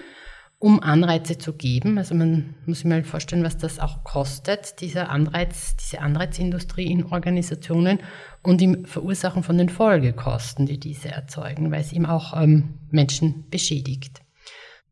um 0.59 0.83
Anreize 0.83 1.37
zu 1.37 1.53
geben. 1.53 1.99
Also 1.99 2.15
man 2.15 2.55
muss 2.65 2.79
sich 2.79 2.87
mal 2.87 3.05
vorstellen, 3.05 3.45
was 3.45 3.59
das 3.59 3.79
auch 3.79 4.05
kostet, 4.05 4.81
dieser 4.81 5.11
Anreiz, 5.11 5.77
diese 5.77 6.01
Anreizindustrie 6.01 6.91
in 6.91 7.05
Organisationen 7.05 8.01
und 8.43 8.63
im 8.63 8.87
Verursachen 8.87 9.43
von 9.43 9.59
den 9.59 9.69
Folgekosten, 9.69 10.67
die 10.67 10.81
diese 10.81 11.11
erzeugen, 11.11 11.71
weil 11.71 11.81
es 11.81 11.93
eben 11.93 12.07
auch 12.07 12.41
ähm, 12.41 12.79
Menschen 12.91 13.49
beschädigt. 13.51 14.23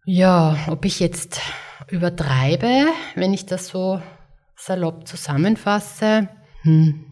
Ja, 0.05 0.59
ob 0.69 0.85
ich 0.85 1.01
jetzt 1.01 1.41
übertreibe, 1.89 2.87
wenn 3.15 3.33
ich 3.33 3.47
das 3.47 3.69
so 3.69 4.03
salopp 4.57 5.09
zusammenfasse, 5.09 6.29
hm, 6.63 7.07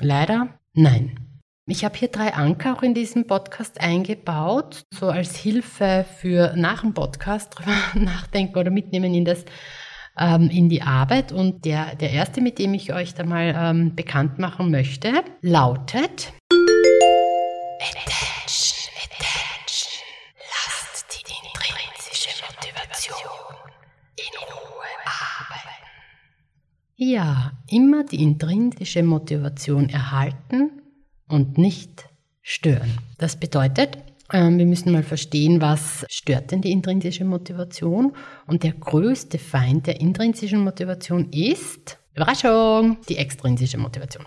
leider 0.00 0.58
nein. 0.74 1.23
Ich 1.66 1.82
habe 1.82 1.96
hier 1.96 2.08
drei 2.08 2.34
Anker 2.34 2.76
auch 2.76 2.82
in 2.82 2.92
diesem 2.92 3.26
Podcast 3.26 3.80
eingebaut, 3.80 4.84
so 4.90 5.06
als 5.06 5.34
Hilfe 5.34 6.04
für 6.18 6.52
nach 6.56 6.82
dem 6.82 6.92
Podcast 6.92 7.56
drüber 7.56 7.74
nachdenken 7.94 8.58
oder 8.58 8.70
mitnehmen 8.70 9.14
in 9.14 9.24
das 9.24 9.46
ähm, 10.18 10.50
in 10.50 10.68
die 10.68 10.82
Arbeit. 10.82 11.32
Und 11.32 11.64
der, 11.64 11.94
der 11.94 12.10
erste, 12.10 12.42
mit 12.42 12.58
dem 12.58 12.74
ich 12.74 12.92
euch 12.92 13.14
da 13.14 13.24
mal 13.24 13.54
ähm, 13.56 13.94
bekannt 13.96 14.38
machen 14.38 14.70
möchte, 14.70 15.24
lautet 15.40 16.34
Attention, 17.80 18.92
Attention. 19.02 20.02
Lasst 20.52 21.16
die 21.16 21.32
intrinsische 21.32 22.44
Motivation 22.46 23.56
in 24.16 24.36
Ruhe 24.52 24.92
arbeiten. 25.06 25.86
Ja, 26.96 27.52
immer 27.70 28.04
die 28.04 28.22
intrinsische 28.22 29.02
Motivation 29.02 29.88
erhalten 29.88 30.82
und 31.28 31.58
nicht 31.58 32.08
stören. 32.42 32.98
Das 33.18 33.36
bedeutet, 33.36 33.98
ähm, 34.32 34.58
wir 34.58 34.66
müssen 34.66 34.92
mal 34.92 35.02
verstehen, 35.02 35.60
was 35.60 36.04
stört 36.08 36.50
denn 36.50 36.60
die 36.60 36.72
intrinsische 36.72 37.24
Motivation. 37.24 38.12
Und 38.46 38.62
der 38.62 38.72
größte 38.72 39.38
Feind 39.38 39.86
der 39.86 40.00
intrinsischen 40.00 40.60
Motivation 40.60 41.30
ist, 41.30 41.98
Überraschung, 42.14 42.98
die 43.08 43.18
extrinsische 43.18 43.78
Motivation. 43.78 44.24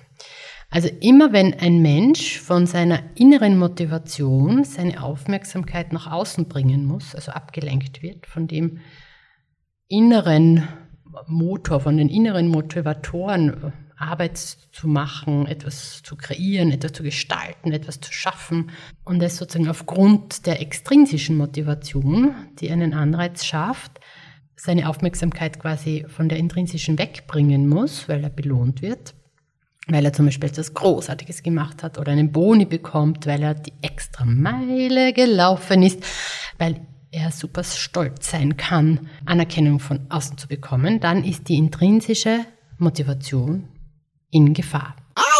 Also 0.70 0.90
immer 1.00 1.32
wenn 1.32 1.54
ein 1.54 1.82
Mensch 1.82 2.40
von 2.40 2.66
seiner 2.66 3.02
inneren 3.16 3.58
Motivation 3.58 4.66
seine 4.66 5.02
Aufmerksamkeit 5.02 5.94
nach 5.94 6.12
außen 6.12 6.50
bringen 6.50 6.84
muss, 6.84 7.16
also 7.16 7.32
abgelenkt 7.32 8.04
wird 8.04 8.26
von 8.26 8.48
dem 8.48 8.80
inneren 9.88 10.68
Motor, 11.28 11.80
von 11.80 11.98
den 11.98 12.10
inneren 12.10 12.50
Motivatoren, 12.50 13.72
Arbeit 13.98 14.38
zu 14.38 14.88
machen, 14.88 15.48
etwas 15.48 16.04
zu 16.04 16.16
kreieren, 16.16 16.72
etwas 16.72 16.94
zu 16.94 17.04
gestalten, 17.04 17.72
etwas 17.72 18.00
zu 18.00 18.14
schaffen 18.14 18.72
und 19.04 19.22
es 19.22 19.38
sozusagen 19.38 19.70
aufgrund 19.70 20.46
der 20.46 20.62
extrinsischen 20.62 21.36
Motivation, 21.36 22.36
die 22.60 22.70
einen 22.70 22.94
Anreiz 22.94 23.44
schafft, 23.44 24.00
seine 24.56 24.90
Aufmerksamkeit 24.90 25.60
quasi 25.60 26.06
von 26.08 26.30
der 26.30 26.38
intrinsischen 26.38 26.98
wegbringen 26.98 27.68
muss, 27.68 28.08
weil 28.08 28.24
er 28.24 28.30
belohnt 28.30 28.82
wird, 28.82 29.16
weil 29.88 30.06
er 30.06 30.14
zum 30.14 30.26
Beispiel 30.26 30.50
etwas 30.50 30.74
Großartiges 30.74 31.44
gemacht 31.44 31.84
hat 31.84 31.98
oder 31.98 32.12
einen 32.12 32.32
Boni 32.32 32.66
bekommt, 32.66 33.26
weil 33.26 33.42
er 33.42 33.56
die 33.56 33.74
extra 33.82 34.26
Meile 34.26 35.14
gelaufen 35.14 35.82
ist, 35.82 36.04
weil 36.58 36.82
er 37.12 37.32
super 37.32 37.64
stolz 37.64 38.30
sein 38.30 38.58
kann, 38.58 39.08
Anerkennung 39.26 39.80
von 39.80 40.02
außen 40.10 40.38
zu 40.38 40.48
bekommen, 40.48 41.00
dann 41.00 41.24
ist 41.24 41.50
die 41.50 41.56
intrinsische 41.56 42.42
Motivation 42.78 43.70
in 44.32 44.54
Gefahr. 44.54 44.96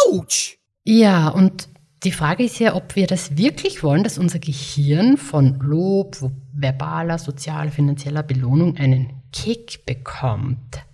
Autsch! 0.06 0.58
Ja, 0.84 1.28
und 1.28 1.68
die 2.04 2.12
Frage 2.12 2.44
ist 2.44 2.60
ja, 2.60 2.76
ob 2.76 2.94
wir 2.94 3.08
das 3.08 3.36
wirklich 3.36 3.82
wollen, 3.82 4.04
dass 4.04 4.18
unser 4.18 4.38
Gehirn 4.38 5.16
von 5.16 5.58
Lob, 5.58 6.16
verbaler, 6.54 7.18
sozialer, 7.18 7.72
finanzieller 7.72 8.22
Belohnung 8.22 8.76
einen 8.76 9.22
Kick 9.32 9.84
bekommt. 9.84 10.84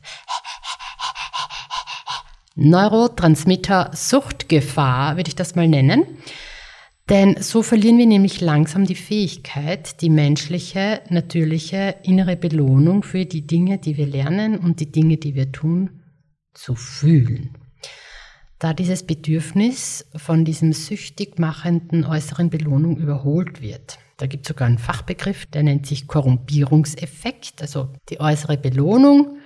Neurotransmitter 2.57 3.91
Suchtgefahr, 3.93 5.17
würde 5.17 5.29
ich 5.29 5.35
das 5.35 5.55
mal 5.55 5.69
nennen. 5.69 6.05
Denn 7.11 7.43
so 7.43 7.63
verlieren 7.63 7.99
wir 7.99 8.07
nämlich 8.07 8.41
langsam 8.41 8.87
die 8.87 8.95
Fähigkeit, 8.95 10.01
die 10.01 10.09
menschliche, 10.09 11.03
natürliche 11.11 11.97
innere 12.03 12.37
Belohnung 12.37 13.03
für 13.03 13.27
die 13.27 13.47
Dinge, 13.47 13.77
die 13.77 13.99
wir 13.99 14.07
lernen 14.07 14.57
und 14.57 14.81
die 14.81 14.91
Dinge, 14.91 15.19
die 15.19 15.35
wir 15.35 15.53
tun, 15.53 16.01
zu 16.55 16.75
fühlen 16.75 17.59
da 18.65 18.73
dieses 18.73 19.03
Bedürfnis 19.03 20.07
von 20.17 20.47
diesem 20.47 20.73
süchtig 20.73 21.39
machenden 21.39 22.07
äußeren 22.07 22.49
Belohnung 22.49 22.97
überholt 22.97 23.61
wird. 23.61 23.99
Da 24.17 24.27
gibt 24.27 24.47
es 24.47 24.49
sogar 24.49 24.67
einen 24.67 24.79
Fachbegriff, 24.79 25.45
der 25.45 25.65
nennt 25.65 25.87
sich 25.87 26.07
Korrumpierungseffekt. 26.07 27.61
Also 27.61 27.93
die 28.09 28.21
äußere 28.21 28.57
Belohnung 28.57 29.37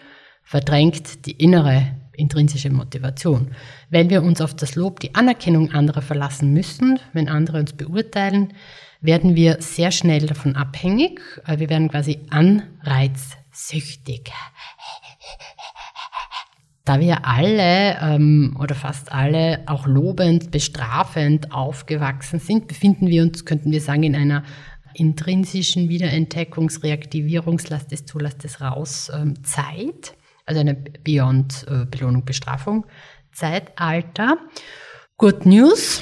verdrängt 0.45 1.27
die 1.27 1.33
innere 1.33 1.97
intrinsische 2.13 2.71
Motivation. 2.71 3.57
Wenn 3.91 4.09
wir 4.09 4.23
uns 4.23 4.41
auf 4.41 4.55
das 4.55 4.77
Lob, 4.77 5.01
die 5.01 5.17
Anerkennung 5.17 5.73
anderer 5.73 6.03
verlassen 6.03 6.53
müssen, 6.53 7.01
wenn 7.13 7.29
andere 7.29 7.59
uns 7.59 7.73
beurteilen, 7.73 8.53
werden 9.01 9.35
wir 9.35 9.61
sehr 9.61 9.91
schnell 9.91 10.29
davon 10.29 10.55
abhängig. 10.55 11.21
Wir 11.45 11.69
werden 11.69 11.89
quasi 11.89 12.21
anreizsüchtig 12.31 14.31
da 16.89 17.01
wir 17.01 17.27
alle 17.27 17.99
ähm, 18.01 18.57
oder 18.59 18.75
fast 18.75 19.13
alle 19.13 19.63
auch 19.67 19.87
lobend, 19.87 20.51
bestrafend 20.51 21.53
aufgewachsen 21.53 22.39
sind, 22.39 22.67
befinden 22.67 23.09
wir 23.09 23.23
uns, 23.23 23.45
könnten 23.45 23.71
wir 23.71 23.83
sagen, 23.83 24.05
in 24.05 24.17
einer 24.17 24.43
intrinsischen 24.95 25.91
Wiederentdeckungs-, 25.91 26.83
Reaktivierungs-, 26.83 27.67
Lass 27.69 27.85
es 27.91 28.07
zu, 28.07 28.19
lass 28.19 28.37
es 28.43 28.63
raus 28.63 29.13
ähm, 29.15 29.45
Zeit, 29.45 30.15
also 30.47 30.61
eine 30.61 30.75
Beyond 30.75 31.67
äh, 31.69 31.85
Belohnung, 31.85 32.25
Bestrafung 32.25 32.87
Zeitalter. 33.33 34.39
Good 35.19 35.45
News. 35.45 36.01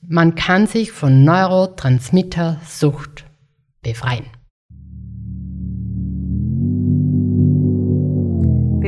Man 0.00 0.36
kann 0.36 0.68
sich 0.68 0.92
von 0.92 1.24
Neurotransmittersucht 1.24 3.24
befreien. 3.82 4.26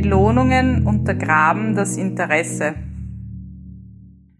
Belohnungen 0.00 0.86
untergraben 0.86 1.74
das 1.74 1.98
Interesse. 1.98 2.74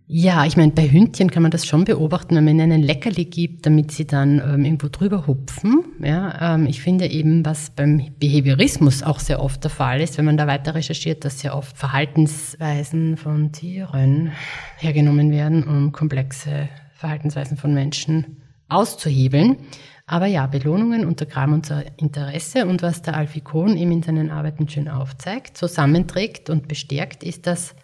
Ja, 0.06 0.44
ich 0.46 0.56
meine, 0.56 0.72
bei 0.72 0.90
Hündchen 0.90 1.30
kann 1.30 1.42
man 1.42 1.52
das 1.52 1.66
schon 1.66 1.84
beobachten, 1.84 2.34
wenn 2.34 2.44
man 2.44 2.54
ihnen 2.54 2.72
ein 2.72 2.82
Leckerli 2.82 3.26
gibt, 3.26 3.66
damit 3.66 3.92
sie 3.92 4.06
dann 4.06 4.42
ähm, 4.44 4.64
irgendwo 4.64 4.88
drüber 4.88 5.26
hupfen. 5.26 5.84
Ja, 6.02 6.54
ähm, 6.54 6.66
ich 6.66 6.80
finde 6.80 7.06
eben, 7.06 7.44
was 7.44 7.70
beim 7.70 8.02
Behaviorismus 8.18 9.02
auch 9.02 9.20
sehr 9.20 9.40
oft 9.40 9.62
der 9.62 9.70
Fall 9.70 10.00
ist, 10.00 10.16
wenn 10.18 10.24
man 10.24 10.38
da 10.38 10.46
weiter 10.46 10.74
recherchiert, 10.74 11.24
dass 11.24 11.40
sehr 11.40 11.54
oft 11.54 11.76
Verhaltensweisen 11.76 13.18
von 13.18 13.52
Tieren 13.52 14.32
hergenommen 14.78 15.30
werden, 15.30 15.62
um 15.62 15.92
komplexe 15.92 16.70
Verhaltensweisen 16.94 17.56
von 17.56 17.74
Menschen 17.74 18.39
auszuhebeln. 18.70 19.58
Aber 20.06 20.26
ja, 20.26 20.46
Belohnungen 20.46 21.04
untergraben 21.04 21.54
unser 21.54 21.84
Interesse 21.98 22.66
und 22.66 22.82
was 22.82 23.02
der 23.02 23.16
Alfie 23.16 23.42
Kohn 23.42 23.76
eben 23.76 23.92
in 23.92 24.02
seinen 24.02 24.30
Arbeiten 24.30 24.68
schön 24.68 24.88
aufzeigt, 24.88 25.56
zusammenträgt 25.56 26.50
und 26.50 26.66
bestärkt, 26.66 27.22
ist, 27.22 27.46
dass 27.46 27.76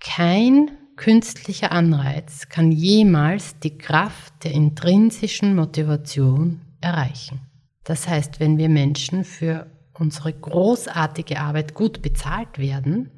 kein 0.00 0.70
künstlicher 0.96 1.72
Anreiz 1.72 2.48
kann 2.48 2.72
jemals 2.72 3.58
die 3.60 3.76
Kraft 3.76 4.44
der 4.44 4.52
intrinsischen 4.52 5.54
Motivation 5.54 6.60
erreichen. 6.80 7.40
Das 7.84 8.08
heißt, 8.08 8.40
wenn 8.40 8.58
wir 8.58 8.68
Menschen 8.68 9.24
für 9.24 9.70
unsere 9.94 10.32
großartige 10.32 11.40
Arbeit 11.40 11.74
gut 11.74 12.02
bezahlt 12.02 12.58
werden, 12.58 13.10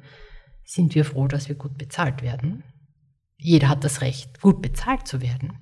sind 0.63 0.95
wir 0.95 1.05
froh, 1.05 1.27
dass 1.27 1.49
wir 1.49 1.55
gut 1.55 1.77
bezahlt 1.77 2.21
werden. 2.21 2.63
Jeder 3.37 3.69
hat 3.69 3.83
das 3.83 4.01
Recht, 4.01 4.39
gut 4.41 4.61
bezahlt 4.61 5.07
zu 5.07 5.21
werden. 5.21 5.57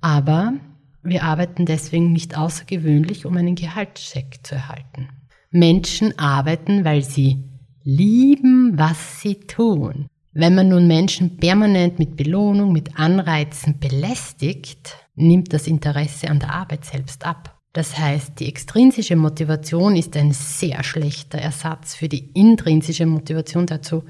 Aber 0.00 0.54
wir 1.02 1.24
arbeiten 1.24 1.66
deswegen 1.66 2.12
nicht 2.12 2.36
außergewöhnlich, 2.36 3.26
um 3.26 3.36
einen 3.36 3.54
Gehaltscheck 3.54 4.40
zu 4.42 4.56
erhalten. 4.56 5.08
Menschen 5.50 6.18
arbeiten, 6.18 6.84
weil 6.84 7.02
sie 7.02 7.44
lieben, 7.82 8.74
was 8.76 9.20
sie 9.20 9.36
tun. 9.36 10.08
Wenn 10.32 10.54
man 10.54 10.68
nun 10.68 10.86
Menschen 10.86 11.38
permanent 11.38 11.98
mit 11.98 12.16
Belohnung, 12.16 12.72
mit 12.72 12.98
Anreizen 12.98 13.78
belästigt, 13.78 14.96
nimmt 15.16 15.52
das 15.52 15.66
Interesse 15.66 16.28
an 16.28 16.38
der 16.38 16.54
Arbeit 16.54 16.84
selbst 16.84 17.24
ab. 17.24 17.58
Das 17.72 17.98
heißt, 17.98 18.38
die 18.40 18.48
extrinsische 18.48 19.16
Motivation 19.16 19.96
ist 19.96 20.16
ein 20.16 20.32
sehr 20.32 20.82
schlechter 20.82 21.38
Ersatz 21.38 21.94
für 21.94 22.08
die 22.08 22.30
intrinsische 22.34 23.06
Motivation. 23.06 23.66
Dazu 23.66 24.04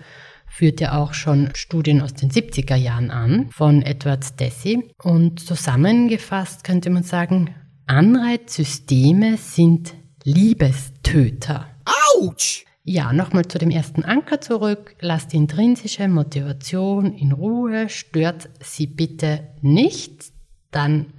führt 0.59 0.81
ja 0.81 0.99
auch 0.99 1.15
schon 1.15 1.51
Studien 1.55 2.03
aus 2.03 2.15
den 2.15 2.33
70er 2.33 2.75
Jahren 2.75 3.13
an 3.13 3.49
von 3.51 3.81
Edward 3.83 4.41
Deci. 4.41 4.91
Und 5.01 5.39
zusammengefasst 5.39 6.65
könnte 6.65 6.91
man 6.91 7.05
sagen, 7.05 7.55
Anreizsysteme 7.87 9.37
sind 9.37 9.95
Liebestöter. 10.25 11.69
Autsch! 12.17 12.65
Ja, 12.83 13.13
nochmal 13.13 13.47
zu 13.47 13.59
dem 13.59 13.71
ersten 13.71 14.05
Anker 14.05 14.41
zurück. 14.41 14.97
Lasst 15.01 15.33
die 15.33 15.37
intrinsische 15.37 16.09
Motivation 16.09 17.15
in 17.15 17.31
Ruhe, 17.31 17.89
stört 17.89 18.49
sie 18.61 18.89
bitte 18.89 19.47
nicht. 19.61 20.33
Dann 20.73 21.13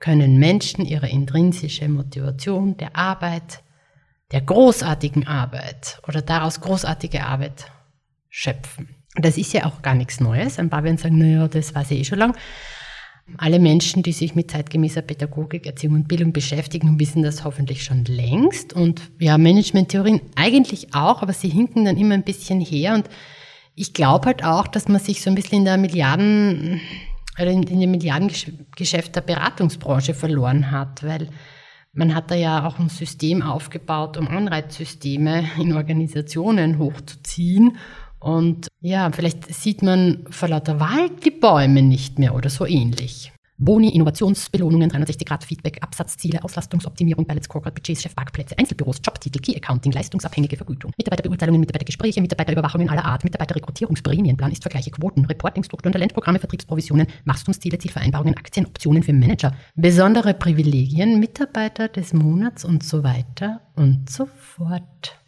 können 0.00 0.40
Menschen 0.40 0.84
ihre 0.84 1.08
intrinsische 1.08 1.88
Motivation 1.88 2.76
der 2.78 2.96
Arbeit, 2.96 3.62
der 4.32 4.40
großartigen 4.40 5.28
Arbeit 5.28 6.00
oder 6.08 6.20
daraus 6.20 6.60
großartige 6.60 7.24
Arbeit 7.24 7.66
schöpfen. 8.32 8.88
Das 9.14 9.36
ist 9.36 9.52
ja 9.52 9.66
auch 9.66 9.82
gar 9.82 9.94
nichts 9.94 10.18
Neues. 10.18 10.58
Ein 10.58 10.70
paar 10.70 10.82
werden 10.84 10.96
sagen, 10.96 11.18
naja, 11.18 11.46
das 11.46 11.74
weiß 11.74 11.90
ich 11.90 12.00
eh 12.00 12.04
schon 12.04 12.18
lang. 12.18 12.34
Alle 13.36 13.60
Menschen, 13.60 14.02
die 14.02 14.12
sich 14.12 14.34
mit 14.34 14.50
zeitgemäßer 14.50 15.02
Pädagogik, 15.02 15.66
Erziehung 15.66 15.94
und 15.94 16.08
Bildung 16.08 16.32
beschäftigen, 16.32 16.98
wissen 16.98 17.22
das 17.22 17.44
hoffentlich 17.44 17.84
schon 17.84 18.04
längst. 18.06 18.72
Und 18.72 19.12
ja, 19.18 19.36
Management-Theorien 19.36 20.22
eigentlich 20.34 20.94
auch, 20.94 21.22
aber 21.22 21.34
sie 21.34 21.50
hinken 21.50 21.84
dann 21.84 21.98
immer 21.98 22.14
ein 22.14 22.24
bisschen 22.24 22.60
her. 22.60 22.94
Und 22.94 23.08
ich 23.74 23.92
glaube 23.92 24.26
halt 24.26 24.44
auch, 24.44 24.66
dass 24.66 24.88
man 24.88 25.00
sich 25.00 25.20
so 25.20 25.30
ein 25.30 25.36
bisschen 25.36 25.58
in 25.58 25.64
der 25.66 25.76
Milliarden, 25.76 26.80
oder 27.38 27.50
in, 27.50 27.62
in 27.64 27.80
dem 27.80 27.90
Milliardengeschäft 27.90 29.14
der 29.14 29.20
Beratungsbranche 29.20 30.14
verloren 30.14 30.70
hat, 30.70 31.04
weil 31.04 31.28
man 31.92 32.14
hat 32.14 32.30
da 32.30 32.34
ja 32.34 32.66
auch 32.66 32.78
ein 32.78 32.88
System 32.88 33.42
aufgebaut, 33.42 34.16
um 34.16 34.26
Anreizsysteme 34.26 35.44
in 35.58 35.74
Organisationen 35.74 36.78
hochzuziehen 36.78 37.76
und 38.22 38.68
ja, 38.80 39.10
vielleicht 39.12 39.52
sieht 39.52 39.82
man 39.82 40.24
vor 40.30 40.48
lauter 40.48 40.78
Wald 40.78 41.24
die 41.24 41.30
Bäume 41.32 41.82
nicht 41.82 42.18
mehr 42.18 42.34
oder 42.34 42.50
so 42.50 42.66
ähnlich. 42.66 43.32
Boni, 43.58 43.90
Innovationsbelohnungen, 43.90 44.90
360-Grad-Feedback, 44.90 45.78
Absatzziele, 45.82 46.42
Auslastungsoptimierung, 46.42 47.26
Balance 47.26 47.44
Scorecard, 47.44 47.74
Budgets, 47.76 48.02
Chefparkplätze, 48.02 48.58
Einzelbüros, 48.58 49.00
Jobtitel, 49.04 49.40
Key 49.40 49.56
Accounting, 49.56 49.92
leistungsabhängige 49.92 50.56
Vergütung, 50.56 50.92
Mitarbeiterbeurteilungen, 50.96 51.60
Mitarbeitergespräche, 51.60 52.20
Mitarbeiterüberwachungen 52.20 52.88
aller 52.88 53.04
Art, 53.04 53.22
Mitarbeiterrekrutierungsprämienplan 53.22 54.50
ist 54.50 54.62
Vergleiche, 54.62 54.90
Quoten, 54.90 55.24
Reportingstrukturen, 55.24 55.92
Talentprogramme, 55.92 56.40
Vertriebsprovisionen, 56.40 57.06
Wachstumsziele, 57.24 57.78
Zielvereinbarungen, 57.78 58.36
Aktien, 58.36 58.66
Optionen 58.66 59.04
für 59.04 59.12
Manager, 59.12 59.54
besondere 59.76 60.34
Privilegien, 60.34 61.20
Mitarbeiter 61.20 61.88
des 61.88 62.12
Monats 62.12 62.64
und 62.64 62.82
so 62.82 63.04
weiter 63.04 63.60
und 63.76 64.10
so 64.10 64.26
fort. 64.26 65.21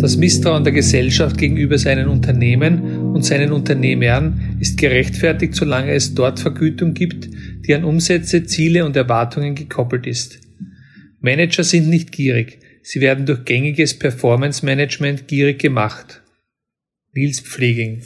Das 0.00 0.16
Misstrauen 0.16 0.64
der 0.64 0.72
Gesellschaft 0.72 1.36
gegenüber 1.36 1.76
seinen 1.76 2.08
Unternehmen 2.08 3.12
und 3.12 3.22
seinen 3.22 3.52
Unternehmern 3.52 4.56
ist 4.58 4.78
gerechtfertigt, 4.78 5.54
solange 5.54 5.92
es 5.92 6.14
dort 6.14 6.40
Vergütung 6.40 6.94
gibt, 6.94 7.28
die 7.66 7.74
an 7.74 7.84
Umsätze, 7.84 8.44
Ziele 8.44 8.86
und 8.86 8.96
Erwartungen 8.96 9.54
gekoppelt 9.54 10.06
ist. 10.06 10.40
Manager 11.20 11.64
sind 11.64 11.90
nicht 11.90 12.12
gierig, 12.12 12.60
sie 12.82 13.02
werden 13.02 13.26
durch 13.26 13.44
gängiges 13.44 13.98
Performance-Management 13.98 15.28
gierig 15.28 15.58
gemacht. 15.58 16.22
Nils 17.12 17.40
Pfleging 17.40 18.02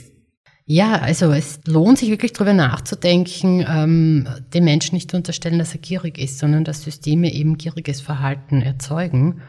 ja, 0.67 0.93
also 0.93 1.31
es 1.31 1.59
lohnt 1.67 1.99
sich 1.99 2.09
wirklich 2.09 2.33
darüber 2.33 2.53
nachzudenken, 2.53 3.63
ähm, 3.69 4.27
dem 4.51 4.63
Menschen 4.63 4.95
nicht 4.95 5.11
zu 5.11 5.17
unterstellen, 5.17 5.59
dass 5.59 5.75
er 5.75 5.79
gierig 5.79 6.17
ist, 6.17 6.39
sondern 6.39 6.63
dass 6.63 6.81
Systeme 6.81 7.31
eben 7.31 7.59
gieriges 7.59 8.01
Verhalten 8.01 8.63
erzeugen 8.63 9.43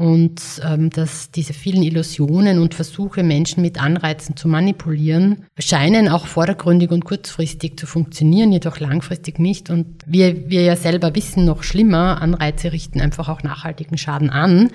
und 0.00 0.62
ähm, 0.64 0.88
dass 0.88 1.30
diese 1.30 1.52
vielen 1.52 1.82
Illusionen 1.82 2.58
und 2.58 2.72
Versuche, 2.72 3.22
Menschen 3.22 3.60
mit 3.60 3.78
Anreizen 3.78 4.34
zu 4.34 4.48
manipulieren, 4.48 5.44
scheinen 5.58 6.08
auch 6.08 6.24
vordergründig 6.24 6.90
und 6.90 7.04
kurzfristig 7.04 7.78
zu 7.78 7.86
funktionieren, 7.86 8.50
jedoch 8.50 8.80
langfristig 8.80 9.38
nicht. 9.38 9.68
Und 9.68 10.02
wir, 10.06 10.48
wir 10.48 10.62
ja 10.62 10.74
selber 10.74 11.14
wissen, 11.14 11.44
noch 11.44 11.62
schlimmer, 11.62 12.22
Anreize 12.22 12.72
richten 12.72 13.02
einfach 13.02 13.28
auch 13.28 13.42
nachhaltigen 13.42 13.98
Schaden 13.98 14.30
an. 14.30 14.70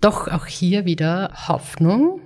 Doch 0.00 0.28
auch 0.28 0.46
hier 0.46 0.86
wieder 0.86 1.34
Hoffnung 1.46 2.22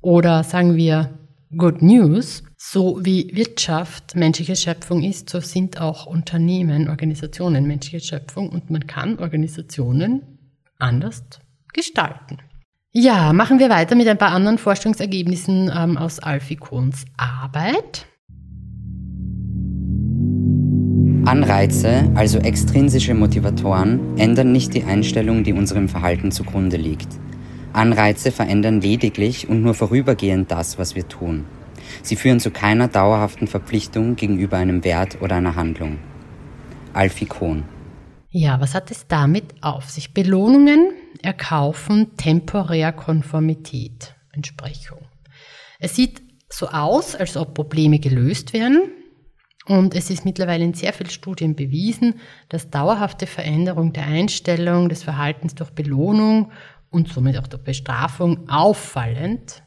oder 0.00 0.44
sagen 0.44 0.76
wir 0.76 1.18
Good 1.54 1.82
News. 1.82 2.42
So 2.56 3.04
wie 3.04 3.36
Wirtschaft 3.36 4.16
menschliche 4.16 4.56
Schöpfung 4.56 5.02
ist, 5.02 5.28
so 5.28 5.40
sind 5.40 5.78
auch 5.78 6.06
Unternehmen, 6.06 6.88
Organisationen 6.88 7.66
menschliche 7.66 8.00
Schöpfung 8.00 8.48
und 8.48 8.70
man 8.70 8.86
kann 8.86 9.18
Organisationen 9.18 10.22
anders 10.78 11.22
gestalten. 11.72 12.38
Ja, 12.92 13.32
machen 13.32 13.58
wir 13.58 13.70
weiter 13.70 13.94
mit 13.94 14.06
ein 14.06 14.18
paar 14.18 14.32
anderen 14.32 14.58
Forschungsergebnissen 14.58 15.72
ähm, 15.74 15.96
aus 15.96 16.18
Alfie 16.18 16.56
Kohns 16.56 17.06
Arbeit. 17.16 18.06
Anreize, 21.24 22.10
also 22.14 22.38
extrinsische 22.38 23.14
Motivatoren, 23.14 24.18
ändern 24.18 24.52
nicht 24.52 24.74
die 24.74 24.84
Einstellung, 24.84 25.44
die 25.44 25.52
unserem 25.52 25.88
Verhalten 25.88 26.32
zugrunde 26.32 26.76
liegt. 26.76 27.08
Anreize 27.72 28.32
verändern 28.32 28.80
lediglich 28.80 29.48
und 29.48 29.62
nur 29.62 29.74
vorübergehend 29.74 30.50
das, 30.50 30.78
was 30.78 30.94
wir 30.94 31.08
tun. 31.08 31.44
Sie 32.02 32.16
führen 32.16 32.40
zu 32.40 32.50
keiner 32.50 32.88
dauerhaften 32.88 33.46
Verpflichtung 33.46 34.16
gegenüber 34.16 34.58
einem 34.58 34.84
Wert 34.84 35.22
oder 35.22 35.36
einer 35.36 35.56
Handlung. 35.56 35.98
Alfie 36.92 37.26
Kohn. 37.26 37.64
Ja, 38.30 38.60
was 38.60 38.74
hat 38.74 38.90
es 38.90 39.06
damit 39.06 39.44
auf 39.62 39.90
sich? 39.90 40.12
Belohnungen 40.12 40.90
erkaufen 41.22 42.16
temporär 42.16 42.92
Konformität, 42.92 44.14
Entsprechung. 44.32 44.98
Es 45.78 45.96
sieht 45.96 46.22
so 46.48 46.68
aus, 46.68 47.14
als 47.14 47.36
ob 47.36 47.54
Probleme 47.54 47.98
gelöst 47.98 48.52
werden. 48.52 48.90
Und 49.66 49.94
es 49.94 50.10
ist 50.10 50.24
mittlerweile 50.24 50.64
in 50.64 50.74
sehr 50.74 50.92
vielen 50.92 51.10
Studien 51.10 51.54
bewiesen, 51.54 52.14
dass 52.48 52.70
dauerhafte 52.70 53.26
Veränderung 53.26 53.92
der 53.92 54.06
Einstellung 54.06 54.88
des 54.88 55.04
Verhaltens 55.04 55.54
durch 55.54 55.70
Belohnung 55.70 56.50
und 56.90 57.08
somit 57.08 57.38
auch 57.38 57.46
durch 57.46 57.62
Bestrafung 57.62 58.48
auffallend 58.48 59.62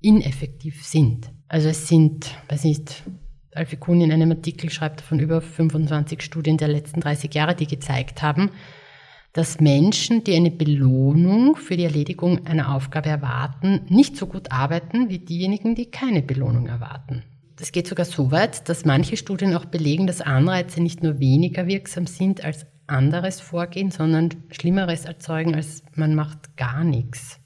ineffektiv 0.00 0.84
sind. 0.86 1.30
Also 1.48 1.68
es 1.68 1.88
sind, 1.88 2.30
weiß 2.48 2.64
nicht, 2.64 3.02
Alfie 3.52 3.76
Kuhn 3.76 4.00
in 4.00 4.12
einem 4.12 4.30
Artikel 4.30 4.70
schreibt 4.70 5.00
von 5.00 5.18
über 5.18 5.40
25 5.40 6.22
Studien 6.22 6.56
der 6.56 6.68
letzten 6.68 7.00
30 7.00 7.34
Jahre, 7.34 7.56
die 7.56 7.66
gezeigt 7.66 8.22
haben, 8.22 8.50
dass 9.32 9.60
Menschen, 9.60 10.24
die 10.24 10.34
eine 10.34 10.50
Belohnung 10.50 11.56
für 11.56 11.76
die 11.76 11.84
Erledigung 11.84 12.46
einer 12.46 12.74
Aufgabe 12.74 13.08
erwarten, 13.08 13.82
nicht 13.88 14.16
so 14.16 14.26
gut 14.26 14.50
arbeiten 14.50 15.08
wie 15.08 15.18
diejenigen, 15.18 15.74
die 15.74 15.86
keine 15.86 16.22
Belohnung 16.22 16.66
erwarten. 16.66 17.22
Es 17.60 17.72
geht 17.72 17.86
sogar 17.86 18.06
so 18.06 18.30
weit, 18.30 18.68
dass 18.68 18.84
manche 18.84 19.16
Studien 19.16 19.54
auch 19.54 19.66
belegen, 19.66 20.06
dass 20.06 20.22
Anreize 20.22 20.82
nicht 20.82 21.02
nur 21.02 21.18
weniger 21.18 21.66
wirksam 21.66 22.06
sind 22.06 22.42
als 22.42 22.66
anderes 22.86 23.40
Vorgehen, 23.40 23.90
sondern 23.90 24.30
Schlimmeres 24.50 25.04
erzeugen, 25.04 25.54
als 25.54 25.82
man 25.94 26.14
macht 26.14 26.56
gar 26.56 26.82
nichts. 26.84 27.38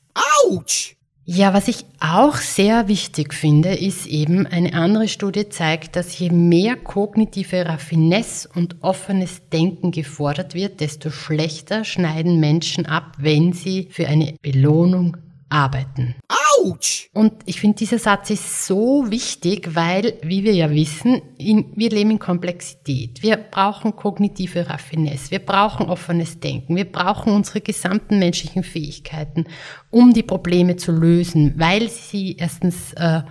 Autsch! 0.46 0.96
Ja, 1.26 1.54
was 1.54 1.68
ich 1.68 1.86
auch 2.00 2.36
sehr 2.36 2.86
wichtig 2.86 3.32
finde, 3.32 3.74
ist 3.74 4.06
eben, 4.06 4.46
eine 4.46 4.74
andere 4.74 5.08
Studie 5.08 5.48
zeigt, 5.48 5.96
dass 5.96 6.18
je 6.18 6.28
mehr 6.28 6.76
kognitive 6.76 7.64
Raffinesse 7.64 8.50
und 8.54 8.82
offenes 8.82 9.48
Denken 9.48 9.90
gefordert 9.90 10.52
wird, 10.52 10.80
desto 10.80 11.08
schlechter 11.08 11.84
schneiden 11.84 12.40
Menschen 12.40 12.84
ab, 12.84 13.16
wenn 13.16 13.54
sie 13.54 13.88
für 13.90 14.06
eine 14.06 14.34
Belohnung 14.42 15.16
arbeiten. 15.48 16.14
Autsch! 16.64 17.10
Und 17.12 17.32
ich 17.44 17.60
finde, 17.60 17.76
dieser 17.76 17.98
Satz 17.98 18.30
ist 18.30 18.66
so 18.66 19.10
wichtig, 19.10 19.74
weil, 19.74 20.14
wie 20.22 20.44
wir 20.44 20.54
ja 20.54 20.70
wissen, 20.70 21.20
in, 21.36 21.72
wir 21.76 21.90
leben 21.90 22.12
in 22.12 22.18
Komplexität. 22.18 23.22
Wir 23.22 23.36
brauchen 23.36 23.94
kognitive 23.96 24.68
Raffinesse, 24.68 25.30
wir 25.30 25.38
brauchen 25.40 25.86
offenes 25.86 26.40
Denken, 26.40 26.76
wir 26.76 26.90
brauchen 26.90 27.32
unsere 27.32 27.60
gesamten 27.60 28.18
menschlichen 28.18 28.62
Fähigkeiten, 28.62 29.44
um 29.90 30.12
die 30.12 30.22
Probleme 30.22 30.76
zu 30.76 30.92
lösen, 30.92 31.54
weil 31.56 31.88
sie 31.88 32.36
erstens 32.38 32.94
äh, 32.94 33.22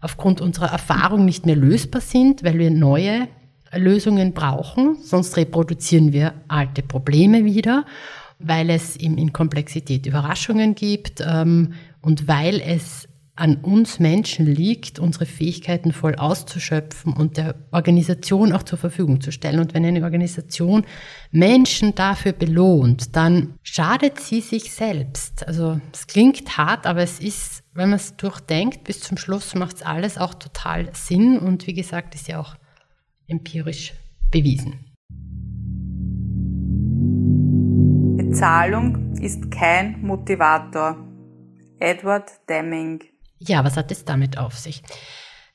aufgrund 0.00 0.40
unserer 0.40 0.70
Erfahrung 0.70 1.24
nicht 1.24 1.46
mehr 1.46 1.56
lösbar 1.56 2.00
sind, 2.00 2.44
weil 2.44 2.58
wir 2.58 2.70
neue 2.70 3.28
Lösungen 3.74 4.32
brauchen, 4.32 4.96
sonst 5.02 5.36
reproduzieren 5.36 6.12
wir 6.12 6.34
alte 6.48 6.82
Probleme 6.82 7.44
wieder 7.44 7.84
weil 8.38 8.70
es 8.70 8.96
eben 8.96 9.16
in 9.16 9.32
Komplexität 9.32 10.06
Überraschungen 10.06 10.74
gibt 10.74 11.22
ähm, 11.26 11.72
und 12.06 12.28
weil 12.28 12.60
es 12.60 13.08
an 13.34 13.56
uns 13.56 13.98
Menschen 13.98 14.46
liegt, 14.46 15.00
unsere 15.00 15.26
Fähigkeiten 15.26 15.92
voll 15.92 16.14
auszuschöpfen 16.14 17.12
und 17.12 17.36
der 17.36 17.56
Organisation 17.72 18.52
auch 18.52 18.62
zur 18.62 18.78
Verfügung 18.78 19.20
zu 19.20 19.32
stellen. 19.32 19.58
Und 19.58 19.74
wenn 19.74 19.84
eine 19.84 20.04
Organisation 20.04 20.86
Menschen 21.32 21.96
dafür 21.96 22.32
belohnt, 22.32 23.16
dann 23.16 23.54
schadet 23.64 24.20
sie 24.20 24.40
sich 24.40 24.72
selbst. 24.72 25.46
Also 25.48 25.80
es 25.92 26.06
klingt 26.06 26.56
hart, 26.56 26.86
aber 26.86 27.02
es 27.02 27.18
ist, 27.18 27.64
wenn 27.74 27.90
man 27.90 27.96
es 27.96 28.16
durchdenkt, 28.16 28.84
bis 28.84 29.00
zum 29.00 29.18
Schluss 29.18 29.56
macht 29.56 29.76
es 29.76 29.82
alles 29.82 30.16
auch 30.16 30.34
total 30.34 30.88
Sinn 30.94 31.40
und 31.40 31.66
wie 31.66 31.74
gesagt, 31.74 32.14
ist 32.14 32.28
ja 32.28 32.38
auch 32.38 32.54
empirisch 33.26 33.94
bewiesen. 34.30 34.94
Bezahlung 38.16 39.12
ist 39.20 39.50
kein 39.50 40.00
Motivator. 40.02 41.05
Edward 41.78 42.30
Deming. 42.48 43.02
Ja, 43.38 43.64
was 43.64 43.76
hat 43.76 43.90
es 43.90 44.04
damit 44.04 44.38
auf 44.38 44.58
sich? 44.58 44.82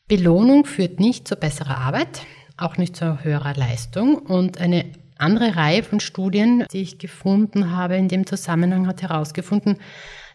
Belohnung 0.07 0.65
führt 0.65 0.99
nicht 0.99 1.27
zu 1.27 1.36
besserer 1.36 1.77
Arbeit, 1.77 2.21
auch 2.57 2.77
nicht 2.77 2.95
zu 2.95 3.23
höherer 3.23 3.55
Leistung. 3.55 4.17
Und 4.17 4.60
eine 4.60 4.91
andere 5.17 5.55
Reihe 5.55 5.84
von 5.84 5.99
Studien, 5.99 6.65
die 6.71 6.81
ich 6.81 6.99
gefunden 6.99 7.71
habe 7.71 7.95
in 7.95 8.07
dem 8.07 8.25
Zusammenhang, 8.25 8.88
hat 8.88 9.01
herausgefunden, 9.01 9.77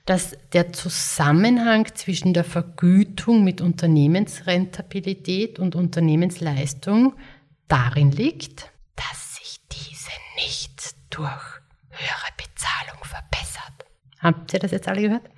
dass 0.07 0.37
der 0.53 0.73
Zusammenhang 0.73 1.87
zwischen 1.95 2.33
der 2.33 2.45
Vergütung 2.45 3.45
mit 3.45 3.61
Unternehmensrentabilität 3.61 5.59
und 5.59 5.75
Unternehmensleistung 5.75 7.15
darin 7.67 8.13
liegt, 8.13 8.71
dass 8.95 9.37
sich 9.37 9.61
diese 9.71 10.13
nicht 10.37 10.95
durch 11.11 11.61
höhere 11.91 12.33
Bezahlung 12.37 13.03
verbessert. 13.03 13.85
Habt 14.21 14.53
ihr 14.55 14.61
das 14.61 14.71
jetzt 14.71 14.87
alle 14.87 15.03
gehört? 15.03 15.29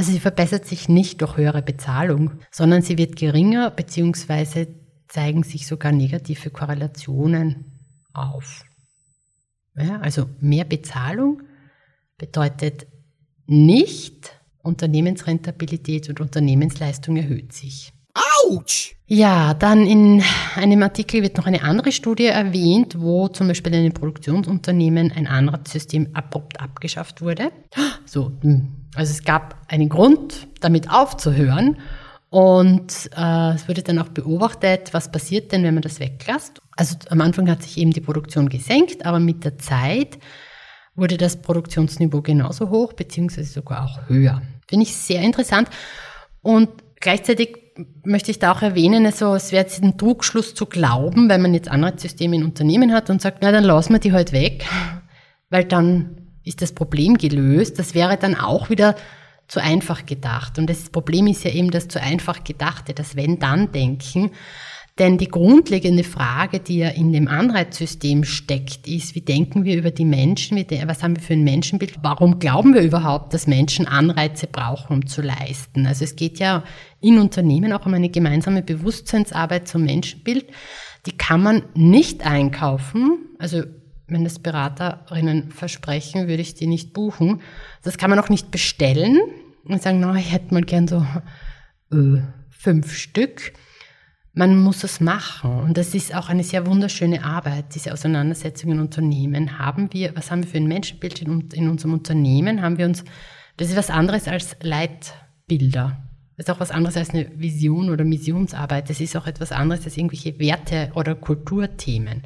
Also 0.00 0.12
sie 0.12 0.20
verbessert 0.20 0.64
sich 0.64 0.88
nicht 0.88 1.20
durch 1.20 1.36
höhere 1.36 1.60
Bezahlung, 1.60 2.30
sondern 2.50 2.80
sie 2.80 2.96
wird 2.96 3.16
geringer 3.16 3.70
bzw. 3.70 4.68
zeigen 5.08 5.42
sich 5.42 5.66
sogar 5.66 5.92
negative 5.92 6.48
Korrelationen 6.48 7.66
auf. 8.14 8.64
Ja, 9.76 10.00
also 10.00 10.24
mehr 10.40 10.64
Bezahlung 10.64 11.42
bedeutet 12.16 12.86
nicht, 13.44 14.40
Unternehmensrentabilität 14.62 16.08
und 16.08 16.22
Unternehmensleistung 16.22 17.18
erhöht 17.18 17.52
sich. 17.52 17.92
Autsch! 18.46 18.96
Ja, 19.06 19.52
dann 19.52 19.86
in 19.86 20.22
einem 20.54 20.82
Artikel 20.82 21.22
wird 21.22 21.36
noch 21.36 21.44
eine 21.44 21.62
andere 21.62 21.92
Studie 21.92 22.24
erwähnt, 22.24 22.98
wo 22.98 23.28
zum 23.28 23.48
Beispiel 23.48 23.74
in 23.74 23.80
einem 23.80 23.92
Produktionsunternehmen 23.92 25.12
ein 25.12 25.26
Anreizsystem 25.26 26.08
abrupt 26.14 26.58
abgeschafft 26.58 27.20
wurde. 27.20 27.52
So, 28.06 28.32
hm. 28.40 28.79
Also 28.94 29.10
es 29.10 29.24
gab 29.24 29.56
einen 29.68 29.88
Grund, 29.88 30.48
damit 30.60 30.90
aufzuhören. 30.90 31.78
Und 32.28 33.10
äh, 33.16 33.54
es 33.54 33.68
wurde 33.68 33.82
dann 33.82 33.98
auch 33.98 34.08
beobachtet, 34.08 34.94
was 34.94 35.10
passiert 35.10 35.50
denn, 35.50 35.64
wenn 35.64 35.74
man 35.74 35.82
das 35.82 35.98
weglässt. 35.98 36.60
Also 36.76 36.96
am 37.08 37.20
Anfang 37.20 37.50
hat 37.50 37.62
sich 37.62 37.76
eben 37.78 37.90
die 37.90 38.00
Produktion 38.00 38.48
gesenkt, 38.48 39.04
aber 39.04 39.18
mit 39.18 39.44
der 39.44 39.58
Zeit 39.58 40.18
wurde 40.94 41.16
das 41.16 41.42
Produktionsniveau 41.42 42.22
genauso 42.22 42.70
hoch, 42.70 42.92
beziehungsweise 42.92 43.52
sogar 43.52 43.84
auch 43.84 44.08
höher. 44.08 44.42
Finde 44.68 44.84
ich 44.84 44.94
sehr 44.94 45.22
interessant. 45.22 45.68
Und 46.40 46.68
gleichzeitig 47.00 47.56
möchte 48.04 48.30
ich 48.30 48.38
da 48.38 48.52
auch 48.52 48.62
erwähnen, 48.62 49.06
also 49.06 49.34
es 49.34 49.50
wäre 49.50 49.64
jetzt 49.64 49.82
ein 49.82 49.98
Trugschluss 49.98 50.54
zu 50.54 50.66
glauben, 50.66 51.28
wenn 51.28 51.42
man 51.42 51.54
jetzt 51.54 51.68
Anreizsysteme 51.68 52.36
in 52.36 52.44
Unternehmen 52.44 52.92
hat 52.92 53.10
und 53.10 53.22
sagt, 53.22 53.38
na 53.42 53.50
dann 53.50 53.64
lassen 53.64 53.94
wir 53.94 54.00
die 54.00 54.12
halt 54.12 54.32
weg, 54.32 54.66
weil 55.48 55.64
dann 55.64 56.19
ist 56.44 56.62
das 56.62 56.72
Problem 56.72 57.16
gelöst. 57.16 57.78
Das 57.78 57.94
wäre 57.94 58.16
dann 58.16 58.34
auch 58.34 58.70
wieder 58.70 58.96
zu 59.48 59.60
einfach 59.60 60.06
gedacht. 60.06 60.58
Und 60.58 60.70
das 60.70 60.90
Problem 60.90 61.26
ist 61.26 61.44
ja 61.44 61.50
eben 61.50 61.70
das 61.70 61.88
zu 61.88 62.00
einfach 62.00 62.44
gedachte, 62.44 62.94
das 62.94 63.16
Wenn-Dann-Denken. 63.16 64.30
Denn 64.98 65.16
die 65.16 65.28
grundlegende 65.28 66.04
Frage, 66.04 66.60
die 66.60 66.78
ja 66.78 66.88
in 66.88 67.12
dem 67.12 67.26
Anreizsystem 67.26 68.24
steckt, 68.24 68.86
ist, 68.86 69.14
wie 69.14 69.22
denken 69.22 69.64
wir 69.64 69.76
über 69.76 69.90
die 69.90 70.04
Menschen, 70.04 70.62
was 70.86 71.02
haben 71.02 71.16
wir 71.16 71.22
für 71.22 71.32
ein 71.32 71.42
Menschenbild, 71.42 71.94
warum 72.02 72.38
glauben 72.38 72.74
wir 72.74 72.82
überhaupt, 72.82 73.32
dass 73.32 73.46
Menschen 73.46 73.86
Anreize 73.86 74.46
brauchen, 74.46 74.96
um 74.96 75.06
zu 75.06 75.22
leisten. 75.22 75.86
Also 75.86 76.04
es 76.04 76.16
geht 76.16 76.38
ja 76.38 76.64
in 77.00 77.18
Unternehmen 77.18 77.72
auch 77.72 77.86
um 77.86 77.94
eine 77.94 78.10
gemeinsame 78.10 78.62
Bewusstseinsarbeit 78.62 79.68
zum 79.68 79.84
Menschenbild. 79.84 80.46
Die 81.06 81.16
kann 81.16 81.42
man 81.42 81.62
nicht 81.74 82.26
einkaufen. 82.26 83.30
Also 83.38 83.62
wenn 84.10 84.24
das 84.24 84.38
Beraterinnen 84.38 85.50
versprechen, 85.50 86.28
würde 86.28 86.42
ich 86.42 86.54
die 86.54 86.66
nicht 86.66 86.92
buchen. 86.92 87.40
Das 87.82 87.98
kann 87.98 88.10
man 88.10 88.18
auch 88.18 88.28
nicht 88.28 88.50
bestellen 88.50 89.18
und 89.64 89.82
sagen, 89.82 90.00
na, 90.00 90.14
ich 90.16 90.32
hätte 90.32 90.54
mal 90.54 90.62
gern 90.62 90.88
so 90.88 91.06
äh, 91.92 92.22
fünf 92.50 92.94
Stück 92.94 93.52
man 94.32 94.58
muss 94.58 94.84
es 94.84 95.00
machen. 95.00 95.50
Und 95.60 95.76
das 95.76 95.94
ist 95.94 96.14
auch 96.14 96.28
eine 96.28 96.44
sehr 96.44 96.66
wunderschöne 96.66 97.24
Arbeit, 97.24 97.74
diese 97.74 97.92
Auseinandersetzung 97.92 98.72
in 98.72 98.80
Unternehmen. 98.80 99.58
Haben 99.58 99.92
wir, 99.92 100.14
was 100.14 100.30
haben 100.30 100.42
wir 100.42 100.50
für 100.50 100.58
ein 100.58 100.68
Menschenbild 100.68 101.22
in, 101.22 101.48
in 101.52 101.68
unserem 101.68 101.94
Unternehmen? 101.94 102.62
Haben 102.62 102.78
wir 102.78 102.86
uns, 102.86 103.04
das 103.56 103.68
ist 103.68 103.76
was 103.76 103.90
anderes 103.90 104.28
als 104.28 104.56
Leitbilder. 104.62 106.02
Das 106.36 106.46
ist 106.46 106.50
auch 106.50 106.60
was 106.60 106.70
anderes 106.70 106.96
als 106.96 107.10
eine 107.10 107.28
Vision 107.38 107.90
oder 107.90 108.04
Missionsarbeit. 108.04 108.88
Das 108.88 109.00
ist 109.00 109.16
auch 109.16 109.26
etwas 109.26 109.52
anderes 109.52 109.84
als 109.84 109.96
irgendwelche 109.96 110.38
Werte 110.38 110.90
oder 110.94 111.14
Kulturthemen. 111.14 112.22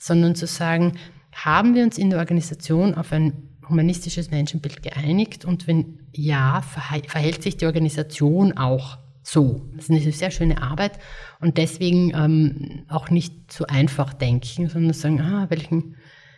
Sondern 0.00 0.34
zu 0.34 0.46
sagen, 0.46 0.94
haben 1.32 1.76
wir 1.76 1.84
uns 1.84 1.98
in 1.98 2.10
der 2.10 2.18
Organisation 2.18 2.94
auf 2.94 3.12
ein 3.12 3.50
humanistisches 3.68 4.32
Menschenbild 4.32 4.82
geeinigt 4.82 5.44
und 5.44 5.68
wenn 5.68 6.00
ja, 6.12 6.62
verhält 6.62 7.42
sich 7.42 7.56
die 7.56 7.66
Organisation 7.66 8.56
auch 8.56 8.98
so. 9.22 9.62
Das 9.76 9.84
ist 9.84 9.90
eine 9.90 10.12
sehr 10.12 10.30
schöne 10.30 10.60
Arbeit 10.60 10.98
und 11.40 11.56
deswegen 11.56 12.12
ähm, 12.14 12.84
auch 12.88 13.10
nicht 13.10 13.52
zu 13.52 13.66
einfach 13.66 14.12
denken, 14.12 14.68
sondern 14.68 14.92
sagen, 14.92 15.20
ah, 15.20 15.46
welchen, 15.50 15.96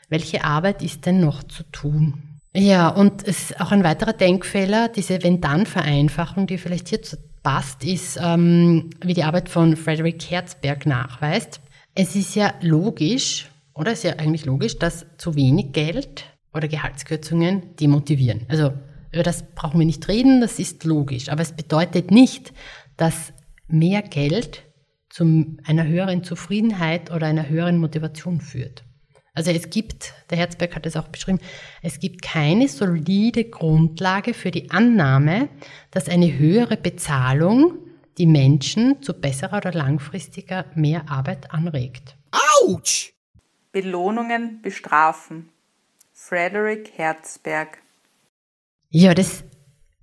welche 0.08 0.44
Arbeit 0.44 0.82
ist 0.82 1.06
denn 1.06 1.20
noch 1.20 1.42
zu 1.42 1.62
tun? 1.72 2.40
Ja, 2.54 2.88
und 2.90 3.26
es 3.26 3.50
ist 3.50 3.60
auch 3.60 3.72
ein 3.72 3.82
weiterer 3.82 4.12
Denkfehler, 4.12 4.88
diese 4.88 5.22
Wenn-Dann-Vereinfachung, 5.22 6.46
die 6.46 6.58
vielleicht 6.58 6.88
hier 6.88 7.00
passt, 7.42 7.82
ist, 7.82 8.18
ähm, 8.22 8.90
wie 9.00 9.14
die 9.14 9.24
Arbeit 9.24 9.48
von 9.48 9.74
Frederick 9.74 10.30
Herzberg 10.30 10.84
nachweist. 10.84 11.60
Es 11.94 12.14
ist 12.14 12.34
ja 12.34 12.52
logisch, 12.60 13.48
oder 13.74 13.92
ist 13.92 14.04
ja 14.04 14.12
eigentlich 14.16 14.44
logisch, 14.44 14.78
dass 14.78 15.06
zu 15.18 15.34
wenig 15.34 15.72
Geld 15.72 16.24
oder 16.52 16.68
Gehaltskürzungen 16.68 17.74
demotivieren. 17.76 18.46
Also 18.48 18.72
über 19.12 19.22
das 19.22 19.44
brauchen 19.54 19.78
wir 19.78 19.86
nicht 19.86 20.08
reden, 20.08 20.40
das 20.40 20.58
ist 20.58 20.84
logisch. 20.84 21.28
Aber 21.28 21.42
es 21.42 21.52
bedeutet 21.52 22.10
nicht, 22.10 22.52
dass 22.96 23.32
mehr 23.68 24.02
Geld 24.02 24.62
zu 25.10 25.56
einer 25.64 25.86
höheren 25.86 26.24
Zufriedenheit 26.24 27.10
oder 27.10 27.26
einer 27.26 27.48
höheren 27.48 27.78
Motivation 27.78 28.40
führt. 28.40 28.84
Also 29.34 29.50
es 29.50 29.70
gibt, 29.70 30.12
der 30.30 30.38
Herzberg 30.38 30.74
hat 30.74 30.86
es 30.86 30.96
auch 30.96 31.08
beschrieben, 31.08 31.38
es 31.82 32.00
gibt 32.00 32.20
keine 32.22 32.68
solide 32.68 33.44
Grundlage 33.44 34.34
für 34.34 34.50
die 34.50 34.70
Annahme, 34.70 35.48
dass 35.90 36.08
eine 36.08 36.38
höhere 36.38 36.76
Bezahlung 36.76 37.78
die 38.18 38.26
Menschen 38.26 39.02
zu 39.02 39.14
besserer 39.14 39.58
oder 39.58 39.72
langfristiger 39.72 40.66
mehr 40.74 41.08
Arbeit 41.10 41.50
anregt. 41.50 42.16
Autsch! 42.60 43.12
Belohnungen 43.72 44.60
bestrafen. 44.62 45.48
Frederick 46.12 46.92
Herzberg. 46.96 47.78
Ja, 48.90 49.14
das, 49.14 49.42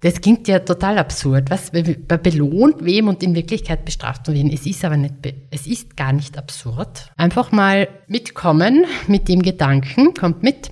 das 0.01 0.19
klingt 0.19 0.47
ja 0.47 0.59
total 0.59 0.97
absurd. 0.97 1.51
Was? 1.51 1.71
Man 1.71 1.95
belohnt 2.21 2.83
wem 2.83 3.07
und 3.07 3.21
in 3.21 3.35
Wirklichkeit 3.35 3.85
bestraft 3.85 4.27
man 4.27 4.35
wen. 4.35 4.51
Es 4.51 4.65
ist 4.65 4.83
aber 4.83 4.97
nicht, 4.97 5.13
es 5.51 5.67
ist 5.67 5.95
gar 5.95 6.11
nicht 6.11 6.37
absurd. 6.37 7.11
Einfach 7.15 7.51
mal 7.51 7.87
mitkommen 8.07 8.85
mit 9.07 9.27
dem 9.29 9.43
Gedanken, 9.43 10.13
kommt 10.15 10.41
mit. 10.41 10.71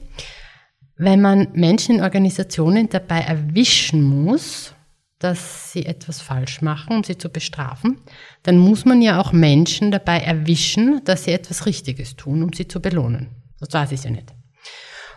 Wenn 0.95 1.21
man 1.21 1.49
Menschen 1.53 1.97
in 1.97 2.01
Organisationen 2.01 2.89
dabei 2.89 3.19
erwischen 3.19 4.03
muss, 4.03 4.73
dass 5.19 5.71
sie 5.71 5.85
etwas 5.85 6.21
falsch 6.21 6.61
machen, 6.61 6.97
um 6.97 7.03
sie 7.03 7.17
zu 7.17 7.29
bestrafen, 7.29 8.01
dann 8.43 8.57
muss 8.59 8.85
man 8.85 9.01
ja 9.01 9.19
auch 9.19 9.31
Menschen 9.31 9.91
dabei 9.91 10.19
erwischen, 10.19 11.01
dass 11.05 11.23
sie 11.23 11.31
etwas 11.31 11.65
Richtiges 11.65 12.15
tun, 12.15 12.43
um 12.43 12.53
sie 12.53 12.67
zu 12.67 12.79
belohnen. 12.79 13.29
Das 13.59 13.73
weiß 13.73 13.91
ich 13.93 14.03
ja 14.03 14.11
nicht. 14.11 14.33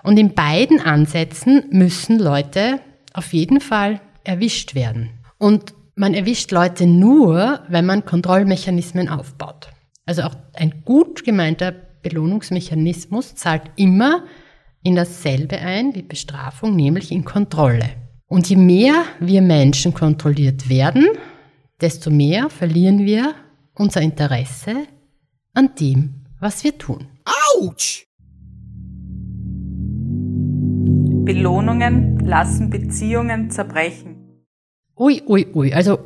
Und 0.02 0.18
in 0.18 0.34
beiden 0.34 0.80
Ansätzen 0.80 1.64
müssen 1.70 2.18
Leute 2.18 2.80
auf 3.12 3.32
jeden 3.34 3.60
Fall 3.60 4.00
erwischt 4.24 4.74
werden. 4.74 5.10
Und 5.38 5.74
man 5.94 6.14
erwischt 6.14 6.50
Leute 6.50 6.86
nur, 6.86 7.60
wenn 7.68 7.84
man 7.84 8.06
Kontrollmechanismen 8.06 9.08
aufbaut. 9.10 9.68
Also 10.06 10.22
auch 10.22 10.34
ein 10.54 10.82
gut 10.84 11.24
gemeinter 11.24 11.72
Belohnungsmechanismus 11.72 13.34
zahlt 13.34 13.64
immer 13.76 14.24
in 14.82 14.96
dasselbe 14.96 15.58
ein 15.58 15.94
wie 15.94 16.02
Bestrafung, 16.02 16.74
nämlich 16.74 17.12
in 17.12 17.24
Kontrolle. 17.24 17.90
Und 18.30 18.48
je 18.48 18.54
mehr 18.54 19.06
wir 19.18 19.42
Menschen 19.42 19.92
kontrolliert 19.92 20.68
werden, 20.68 21.04
desto 21.80 22.10
mehr 22.10 22.48
verlieren 22.48 23.00
wir 23.00 23.34
unser 23.74 24.02
Interesse 24.02 24.86
an 25.52 25.74
dem, 25.80 26.26
was 26.38 26.62
wir 26.62 26.78
tun. 26.78 27.08
Autsch! 27.56 28.06
Belohnungen 31.24 32.20
lassen 32.20 32.70
Beziehungen 32.70 33.50
zerbrechen. 33.50 34.44
Ui, 34.96 35.22
ui, 35.26 35.48
ui. 35.52 35.74
Also 35.74 35.98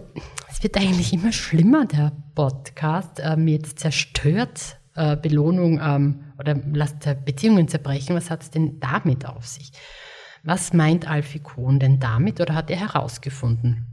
es 0.48 0.62
wird 0.62 0.78
eigentlich 0.78 1.12
immer 1.12 1.30
schlimmer, 1.30 1.84
der 1.84 2.12
Podcast. 2.34 3.20
Ähm, 3.22 3.48
jetzt 3.48 3.80
zerstört 3.80 4.78
äh, 4.94 5.18
Belohnung 5.18 5.78
ähm, 5.78 6.24
oder 6.38 6.58
lasst 6.72 7.06
Beziehungen 7.26 7.68
zerbrechen. 7.68 8.16
Was 8.16 8.30
hat 8.30 8.44
es 8.44 8.50
denn 8.50 8.80
damit 8.80 9.26
auf 9.26 9.46
sich? 9.46 9.72
Was 10.44 10.74
meint 10.74 11.09
Alfie 11.09 11.38
Kohn 11.38 11.78
denn 11.78 11.98
damit 11.98 12.38
oder 12.38 12.54
hat 12.54 12.70
er 12.70 12.78
herausgefunden? 12.78 13.87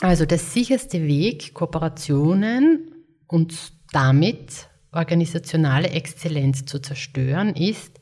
Also 0.00 0.26
der 0.26 0.38
sicherste 0.38 1.02
Weg, 1.02 1.54
Kooperationen 1.54 2.92
und 3.26 3.72
damit 3.92 4.68
organisationale 4.92 5.90
Exzellenz 5.90 6.64
zu 6.66 6.78
zerstören, 6.78 7.54
ist, 7.54 7.98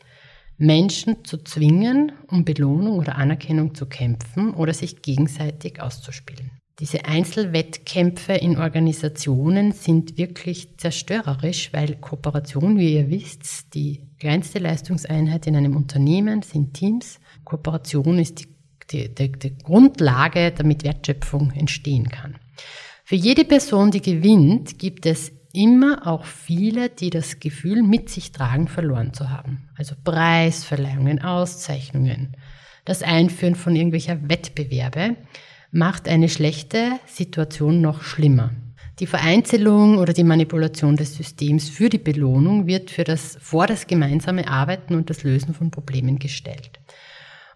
Menschen 0.59 1.25
zu 1.25 1.39
zwingen, 1.39 2.13
um 2.29 2.45
Belohnung 2.45 2.99
oder 2.99 3.17
Anerkennung 3.17 3.75
zu 3.75 3.87
kämpfen 3.87 4.53
oder 4.53 4.75
sich 4.75 5.01
gegenseitig 5.01 5.81
auszuspielen. 5.81 6.51
Diese 6.79 7.07
Einzelwettkämpfe 7.07 8.35
in 8.35 8.59
Organisationen 8.59 9.73
sind 9.73 10.19
wirklich 10.19 10.77
zerstörerisch, 10.77 11.73
weil 11.73 11.97
Kooperation, 11.97 12.77
wie 12.77 12.95
ihr 12.95 13.09
wisst, 13.09 13.75
die 13.75 14.03
kleinste 14.19 14.59
Leistungseinheit 14.59 15.47
in 15.47 15.57
einem 15.57 15.75
Unternehmen 15.75 16.43
sind 16.43 16.75
Teams. 16.75 17.19
Kooperation 17.47 18.19
ist 18.19 18.41
die, 18.41 18.49
die, 18.91 19.15
die, 19.15 19.33
die 19.33 19.57
Grundlage, 19.57 20.53
damit 20.53 20.85
Wertschöpfung 20.85 21.53
entstehen 21.53 22.11
kann. 22.11 22.37
Für 23.05 23.15
jede 23.15 23.45
Person, 23.45 23.91
die 23.91 24.03
gewinnt, 24.03 24.79
gibt 24.79 25.07
es 25.07 25.33
immer 25.55 26.07
auch 26.07 26.25
viele, 26.25 26.91
die 26.91 27.09
das 27.09 27.41
Gefühl 27.41 27.83
mit 27.83 28.11
sich 28.11 28.33
tragen, 28.33 28.69
verloren 28.69 29.15
zu 29.15 29.31
haben. 29.31 29.69
Also 29.77 29.95
Preisverleihungen, 30.05 31.23
Auszeichnungen, 31.23 32.37
das 32.85 33.03
Einführen 33.03 33.55
von 33.55 33.75
irgendwelcher 33.75 34.29
Wettbewerbe 34.29 35.17
macht 35.71 36.09
eine 36.09 36.29
schlechte 36.29 36.93
Situation 37.07 37.81
noch 37.81 38.03
schlimmer. 38.03 38.51
Die 38.99 39.07
Vereinzelung 39.07 39.99
oder 39.99 40.13
die 40.13 40.25
Manipulation 40.25 40.97
des 40.97 41.15
Systems 41.15 41.69
für 41.69 41.91
die 41.91 41.99
Belohnung 41.99 42.67
wird 42.67 42.91
für 42.91 43.05
das, 43.05 43.37
vor 43.41 43.67
das 43.67 43.87
gemeinsame 43.87 44.49
Arbeiten 44.49 44.95
und 44.95 45.11
das 45.11 45.23
Lösen 45.23 45.53
von 45.53 45.71
Problemen 45.71 46.19
gestellt. 46.19 46.81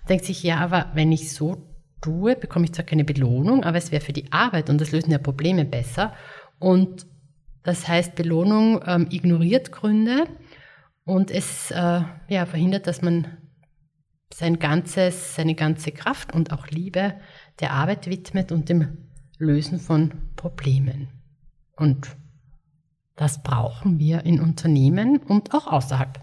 denkt 0.08 0.24
sich, 0.24 0.42
ja, 0.42 0.56
aber 0.58 0.86
wenn 0.94 1.12
ich 1.12 1.30
so 1.32 1.68
tue, 2.00 2.34
bekomme 2.34 2.64
ich 2.64 2.72
zwar 2.72 2.86
keine 2.86 3.04
Belohnung, 3.04 3.62
aber 3.64 3.76
es 3.76 3.92
wäre 3.92 4.02
für 4.02 4.14
die 4.14 4.32
Arbeit 4.32 4.70
und 4.70 4.80
das 4.80 4.92
Lösen 4.92 5.10
der 5.10 5.18
Probleme 5.18 5.66
besser. 5.66 6.14
Und 6.58 7.04
das 7.62 7.86
heißt, 7.86 8.14
Belohnung 8.14 8.80
ähm, 8.86 9.08
ignoriert 9.10 9.70
Gründe 9.72 10.24
und 11.04 11.30
es 11.30 11.70
äh, 11.70 12.00
ja, 12.28 12.46
verhindert, 12.46 12.86
dass 12.86 13.02
man 13.02 13.26
sein 14.32 14.58
ganzes, 14.58 15.34
seine 15.34 15.54
ganze 15.54 15.92
Kraft 15.92 16.34
und 16.34 16.52
auch 16.52 16.68
Liebe 16.68 17.14
der 17.60 17.72
Arbeit 17.72 18.08
widmet 18.08 18.52
und 18.52 18.68
dem 18.68 18.98
Lösen 19.38 19.78
von 19.78 20.12
Problemen. 20.36 21.08
Und 21.76 22.16
das 23.16 23.42
brauchen 23.42 23.98
wir 23.98 24.24
in 24.24 24.40
Unternehmen 24.40 25.18
und 25.18 25.54
auch 25.54 25.66
außerhalb. 25.66 26.20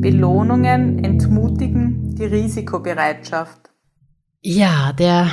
Belohnungen 0.00 1.04
entmutigen 1.04 2.14
die 2.14 2.24
Risikobereitschaft. 2.24 3.70
Ja, 4.40 4.92
der 4.92 5.28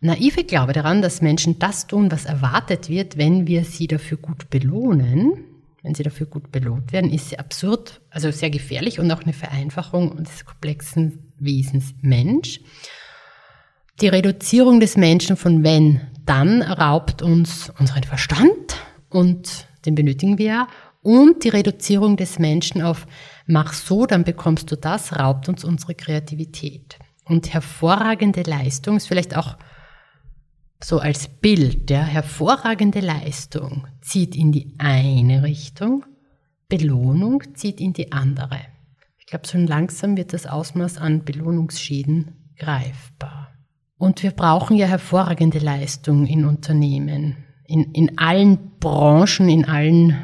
naive 0.00 0.42
Glaube 0.42 0.72
daran, 0.72 1.02
dass 1.02 1.22
Menschen 1.22 1.60
das 1.60 1.86
tun, 1.86 2.10
was 2.10 2.24
erwartet 2.24 2.88
wird, 2.88 3.16
wenn 3.16 3.46
wir 3.46 3.64
sie 3.64 3.86
dafür 3.86 4.18
gut 4.18 4.50
belohnen, 4.50 5.44
wenn 5.88 5.94
sie 5.94 6.02
dafür 6.02 6.26
gut 6.26 6.52
belohnt 6.52 6.92
werden, 6.92 7.10
ist 7.10 7.30
sehr 7.30 7.40
absurd, 7.40 8.02
also 8.10 8.30
sehr 8.30 8.50
gefährlich 8.50 9.00
und 9.00 9.10
auch 9.10 9.22
eine 9.22 9.32
Vereinfachung 9.32 10.22
des 10.22 10.44
komplexen 10.44 11.32
Wesens 11.38 11.94
Mensch. 12.02 12.60
Die 14.02 14.08
Reduzierung 14.08 14.80
des 14.80 14.98
Menschen 14.98 15.38
von 15.38 15.64
wenn, 15.64 16.02
dann 16.26 16.60
raubt 16.60 17.22
uns 17.22 17.72
unseren 17.78 18.04
Verstand 18.04 18.76
und 19.08 19.66
den 19.86 19.94
benötigen 19.94 20.36
wir 20.36 20.46
ja. 20.46 20.68
Und 21.00 21.42
die 21.44 21.48
Reduzierung 21.48 22.18
des 22.18 22.38
Menschen 22.38 22.82
auf 22.82 23.06
mach 23.46 23.72
so, 23.72 24.04
dann 24.04 24.24
bekommst 24.24 24.70
du 24.70 24.76
das, 24.76 25.18
raubt 25.18 25.48
uns 25.48 25.64
unsere 25.64 25.94
Kreativität. 25.94 26.98
Und 27.24 27.54
hervorragende 27.54 28.42
Leistung 28.42 28.98
ist 28.98 29.08
vielleicht 29.08 29.34
auch 29.34 29.56
so 30.80 30.98
als 30.98 31.28
Bild, 31.28 31.90
ja, 31.90 32.02
hervorragende 32.02 33.00
Leistung 33.00 33.86
zieht 34.00 34.36
in 34.36 34.52
die 34.52 34.74
eine 34.78 35.42
Richtung, 35.42 36.04
Belohnung 36.68 37.42
zieht 37.54 37.80
in 37.80 37.92
die 37.92 38.12
andere. 38.12 38.60
Ich 39.18 39.26
glaube, 39.26 39.46
schon 39.46 39.66
langsam 39.66 40.16
wird 40.16 40.32
das 40.32 40.46
Ausmaß 40.46 40.98
an 40.98 41.24
Belohnungsschäden 41.24 42.54
greifbar. 42.56 43.52
Und 43.96 44.22
wir 44.22 44.30
brauchen 44.30 44.76
ja 44.76 44.86
hervorragende 44.86 45.58
Leistung 45.58 46.26
in 46.26 46.44
Unternehmen. 46.44 47.36
In, 47.66 47.92
in 47.92 48.16
allen 48.18 48.78
Branchen, 48.78 49.48
in 49.48 49.64
allen 49.64 50.16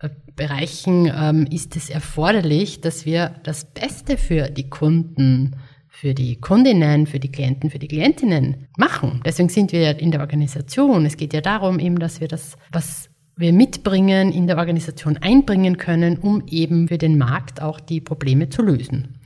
äh, 0.00 0.10
Bereichen 0.36 1.10
ähm, 1.12 1.46
ist 1.50 1.74
es 1.76 1.88
erforderlich, 1.88 2.80
dass 2.80 3.06
wir 3.06 3.40
das 3.42 3.64
Beste 3.72 4.18
für 4.18 4.50
die 4.50 4.68
Kunden 4.68 5.56
für 5.94 6.12
die 6.12 6.40
Kundinnen, 6.40 7.06
für 7.06 7.20
die 7.20 7.30
Klienten, 7.30 7.70
für 7.70 7.78
die 7.78 7.86
Klientinnen 7.86 8.66
machen. 8.76 9.20
Deswegen 9.24 9.48
sind 9.48 9.70
wir 9.70 9.80
ja 9.80 9.90
in 9.92 10.10
der 10.10 10.20
Organisation. 10.20 11.06
Es 11.06 11.16
geht 11.16 11.32
ja 11.32 11.40
darum 11.40 11.78
eben, 11.78 12.00
dass 12.00 12.20
wir 12.20 12.26
das, 12.26 12.56
was 12.72 13.10
wir 13.36 13.52
mitbringen, 13.52 14.32
in 14.32 14.48
der 14.48 14.58
Organisation 14.58 15.16
einbringen 15.18 15.78
können, 15.78 16.18
um 16.18 16.42
eben 16.48 16.88
für 16.88 16.98
den 16.98 17.16
Markt 17.16 17.62
auch 17.62 17.78
die 17.78 18.00
Probleme 18.00 18.48
zu 18.48 18.62
lösen. 18.62 19.20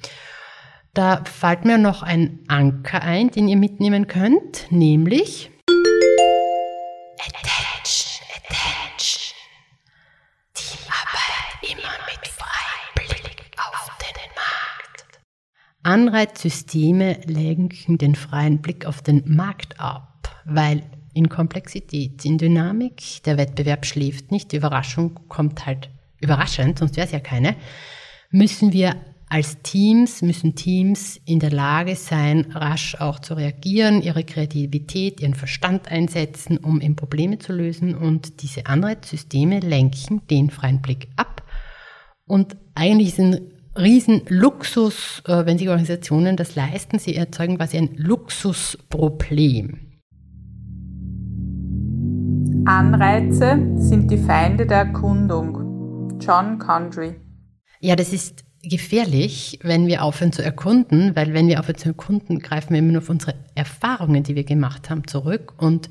Da 0.92 1.24
fällt 1.24 1.64
mir 1.64 1.78
noch 1.78 2.02
ein 2.02 2.40
Anker 2.48 3.02
ein, 3.02 3.30
den 3.30 3.48
ihr 3.48 3.56
mitnehmen 3.56 4.06
könnt, 4.06 4.66
nämlich 4.70 5.50
Anreizsysteme 15.88 17.18
lenken 17.24 17.96
den 17.96 18.14
freien 18.14 18.60
Blick 18.60 18.84
auf 18.84 19.00
den 19.00 19.22
Markt 19.24 19.80
ab, 19.80 20.28
weil 20.44 20.82
in 21.14 21.30
Komplexität, 21.30 22.26
in 22.26 22.36
Dynamik, 22.36 23.22
der 23.24 23.38
Wettbewerb 23.38 23.86
schläft 23.86 24.30
nicht, 24.30 24.52
die 24.52 24.56
Überraschung 24.56 25.18
kommt 25.28 25.64
halt 25.64 25.88
überraschend, 26.20 26.78
sonst 26.78 26.96
wäre 26.96 27.06
es 27.06 27.12
ja 27.12 27.20
keine, 27.20 27.56
müssen 28.30 28.74
wir 28.74 28.96
als 29.30 29.62
Teams, 29.62 30.20
müssen 30.20 30.54
Teams 30.54 31.18
in 31.24 31.40
der 31.40 31.52
Lage 31.52 31.96
sein, 31.96 32.52
rasch 32.52 32.94
auch 32.96 33.18
zu 33.18 33.32
reagieren, 33.32 34.02
ihre 34.02 34.24
Kreativität, 34.24 35.22
ihren 35.22 35.34
Verstand 35.34 35.90
einsetzen, 35.90 36.58
um 36.58 36.82
eben 36.82 36.96
Probleme 36.96 37.38
zu 37.38 37.54
lösen 37.54 37.94
und 37.94 38.42
diese 38.42 38.66
Anreizsysteme 38.66 39.60
lenken 39.60 40.20
den 40.28 40.50
freien 40.50 40.82
Blick 40.82 41.08
ab. 41.16 41.44
Und 42.26 42.58
eigentlich 42.74 43.08
ist 43.08 43.20
ein 43.20 43.57
Riesenluxus, 43.78 45.22
äh, 45.26 45.46
wenn 45.46 45.58
sich 45.58 45.68
Organisationen 45.68 46.36
das 46.36 46.56
leisten, 46.56 46.98
sie 46.98 47.14
erzeugen 47.14 47.56
quasi 47.56 47.78
ein 47.78 47.90
Luxusproblem. 47.96 49.88
Anreize 52.64 53.58
sind 53.76 54.10
die 54.10 54.18
Feinde 54.18 54.66
der 54.66 54.78
Erkundung. 54.78 56.18
John 56.20 56.58
Condry. 56.58 57.14
Ja, 57.80 57.96
das 57.96 58.12
ist 58.12 58.44
gefährlich, 58.62 59.60
wenn 59.62 59.86
wir 59.86 60.02
aufhören 60.02 60.32
zu 60.32 60.42
erkunden, 60.42 61.14
weil 61.14 61.32
wenn 61.32 61.46
wir 61.46 61.60
aufhören 61.60 61.78
zu 61.78 61.88
erkunden, 61.88 62.40
greifen 62.40 62.70
wir 62.70 62.80
immer 62.80 62.92
nur 62.92 63.02
auf 63.02 63.08
unsere 63.08 63.34
Erfahrungen, 63.54 64.24
die 64.24 64.34
wir 64.34 64.44
gemacht 64.44 64.90
haben, 64.90 65.06
zurück. 65.06 65.54
Und 65.58 65.88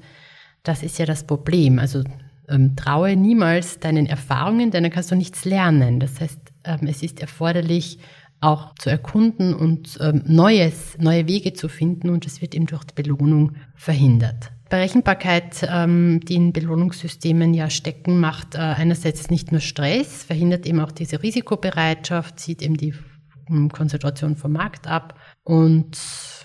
das 0.63 0.83
ist 0.83 0.99
ja 0.99 1.05
das 1.05 1.25
Problem. 1.25 1.79
Also 1.79 2.03
ähm, 2.49 2.75
traue 2.75 3.15
niemals 3.15 3.79
deinen 3.79 4.05
Erfahrungen, 4.05 4.71
denn 4.71 4.83
dann 4.83 4.91
kannst 4.91 5.11
du 5.11 5.15
nichts 5.15 5.45
lernen. 5.45 5.99
Das 5.99 6.19
heißt, 6.19 6.46
ähm, 6.67 6.87
es 6.87 7.01
ist 7.01 7.19
erforderlich, 7.19 7.99
auch 8.39 8.75
zu 8.75 8.89
erkunden 8.89 9.53
und 9.53 9.97
ähm, 9.99 10.21
Neues, 10.25 10.97
neue 10.99 11.27
Wege 11.27 11.53
zu 11.53 11.69
finden 11.69 12.09
und 12.09 12.25
das 12.25 12.41
wird 12.41 12.53
eben 12.53 12.67
durch 12.67 12.83
die 12.83 12.93
Belohnung 12.93 13.53
verhindert. 13.75 14.51
Berechenbarkeit, 14.69 15.67
ähm, 15.69 16.19
die 16.21 16.35
in 16.35 16.53
Belohnungssystemen 16.53 17.53
ja 17.53 17.69
stecken, 17.69 18.19
macht 18.19 18.55
äh, 18.55 18.59
einerseits 18.59 19.29
nicht 19.29 19.51
nur 19.51 19.61
Stress, 19.61 20.23
verhindert 20.23 20.65
eben 20.65 20.79
auch 20.81 20.91
diese 20.91 21.23
Risikobereitschaft, 21.23 22.39
zieht 22.39 22.61
eben 22.61 22.77
die 22.77 22.93
Konzentration 23.71 24.35
vom 24.35 24.51
Markt 24.51 24.87
ab 24.87 25.17
und 25.43 25.97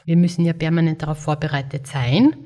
wir 0.05 0.17
müssen 0.17 0.45
ja 0.45 0.53
permanent 0.53 1.03
darauf 1.03 1.19
vorbereitet 1.19 1.87
sein, 1.89 2.37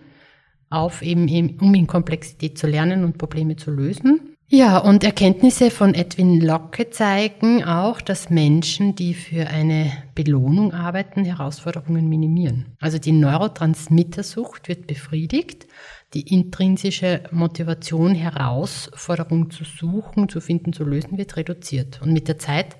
auf 0.70 1.02
eben 1.02 1.58
um 1.60 1.74
in 1.74 1.86
Komplexität 1.86 2.58
zu 2.58 2.66
lernen 2.66 3.04
und 3.04 3.18
Probleme 3.18 3.56
zu 3.56 3.70
lösen. 3.70 4.35
Ja, 4.48 4.78
und 4.78 5.02
Erkenntnisse 5.02 5.72
von 5.72 5.94
Edwin 5.94 6.40
Locke 6.40 6.88
zeigen 6.90 7.64
auch, 7.64 8.00
dass 8.00 8.30
Menschen, 8.30 8.94
die 8.94 9.12
für 9.12 9.48
eine 9.48 9.90
Belohnung 10.14 10.72
arbeiten, 10.72 11.24
Herausforderungen 11.24 12.08
minimieren. 12.08 12.76
Also 12.78 12.98
die 12.98 13.10
Neurotransmittersucht 13.10 14.68
wird 14.68 14.86
befriedigt, 14.86 15.66
die 16.14 16.32
intrinsische 16.32 17.24
Motivation, 17.32 18.14
Herausforderungen 18.14 19.50
zu 19.50 19.64
suchen, 19.64 20.28
zu 20.28 20.40
finden, 20.40 20.72
zu 20.72 20.84
lösen, 20.84 21.18
wird 21.18 21.36
reduziert 21.36 22.00
und 22.00 22.12
mit 22.12 22.28
der 22.28 22.38
Zeit 22.38 22.76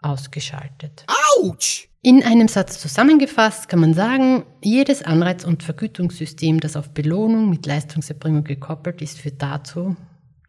ausgeschaltet. 0.00 1.04
Autsch! 1.36 1.88
In 2.00 2.24
einem 2.24 2.48
Satz 2.48 2.80
zusammengefasst 2.80 3.68
kann 3.68 3.78
man 3.78 3.92
sagen, 3.92 4.44
jedes 4.64 5.02
Anreiz- 5.02 5.44
und 5.44 5.62
Vergütungssystem, 5.62 6.60
das 6.60 6.76
auf 6.76 6.90
Belohnung 6.94 7.50
mit 7.50 7.66
Leistungserbringung 7.66 8.42
gekoppelt 8.42 9.02
ist, 9.02 9.20
führt 9.20 9.40
dazu, 9.40 9.96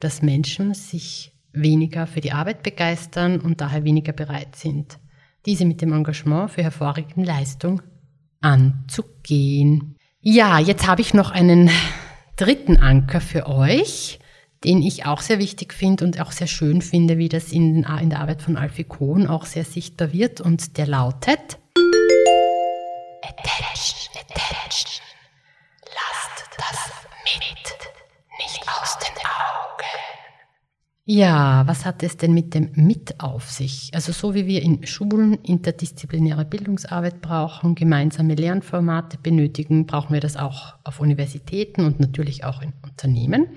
dass 0.03 0.21
Menschen 0.21 0.73
sich 0.73 1.33
weniger 1.53 2.07
für 2.07 2.21
die 2.21 2.31
Arbeit 2.31 2.63
begeistern 2.63 3.39
und 3.39 3.61
daher 3.61 3.83
weniger 3.83 4.11
bereit 4.11 4.55
sind, 4.55 4.99
diese 5.45 5.65
mit 5.65 5.81
dem 5.81 5.93
Engagement 5.93 6.51
für 6.51 6.63
hervorragende 6.63 7.29
Leistung 7.29 7.81
anzugehen. 8.41 9.95
Ja, 10.19 10.59
jetzt 10.59 10.87
habe 10.87 11.01
ich 11.01 11.13
noch 11.13 11.31
einen 11.31 11.69
dritten 12.35 12.77
Anker 12.77 13.21
für 13.21 13.47
euch, 13.47 14.19
den 14.63 14.81
ich 14.81 15.05
auch 15.05 15.21
sehr 15.21 15.39
wichtig 15.39 15.73
finde 15.73 16.05
und 16.05 16.19
auch 16.19 16.31
sehr 16.31 16.47
schön 16.47 16.81
finde, 16.81 17.17
wie 17.17 17.29
das 17.29 17.51
in, 17.51 17.83
in 17.83 18.09
der 18.09 18.19
Arbeit 18.19 18.41
von 18.41 18.57
Alfie 18.57 18.85
Kohn 18.85 19.27
auch 19.27 19.45
sehr 19.45 19.65
sichtbar 19.65 20.13
wird 20.13 20.41
und 20.41 20.77
der 20.77 20.87
lautet 20.87 21.59
Attention, 23.21 24.09
Attention. 24.15 24.52
Ja, 31.05 31.67
was 31.67 31.83
hat 31.83 32.01
es 32.01 32.15
denn 32.15 32.33
mit 32.33 32.53
dem 32.53 32.71
Mit 32.75 33.19
auf 33.19 33.51
sich? 33.51 33.91
Also 33.93 34.13
so 34.13 34.33
wie 34.35 34.47
wir 34.47 34.61
in 34.61 34.87
Schulen 34.87 35.33
interdisziplinäre 35.43 36.45
Bildungsarbeit 36.45 37.19
brauchen, 37.19 37.75
gemeinsame 37.75 38.35
Lernformate 38.35 39.17
benötigen, 39.21 39.85
brauchen 39.85 40.13
wir 40.13 40.21
das 40.21 40.37
auch 40.37 40.75
auf 40.85 41.01
Universitäten 41.01 41.83
und 41.83 41.99
natürlich 41.99 42.45
auch 42.45 42.61
in 42.61 42.71
Unternehmen. 42.83 43.47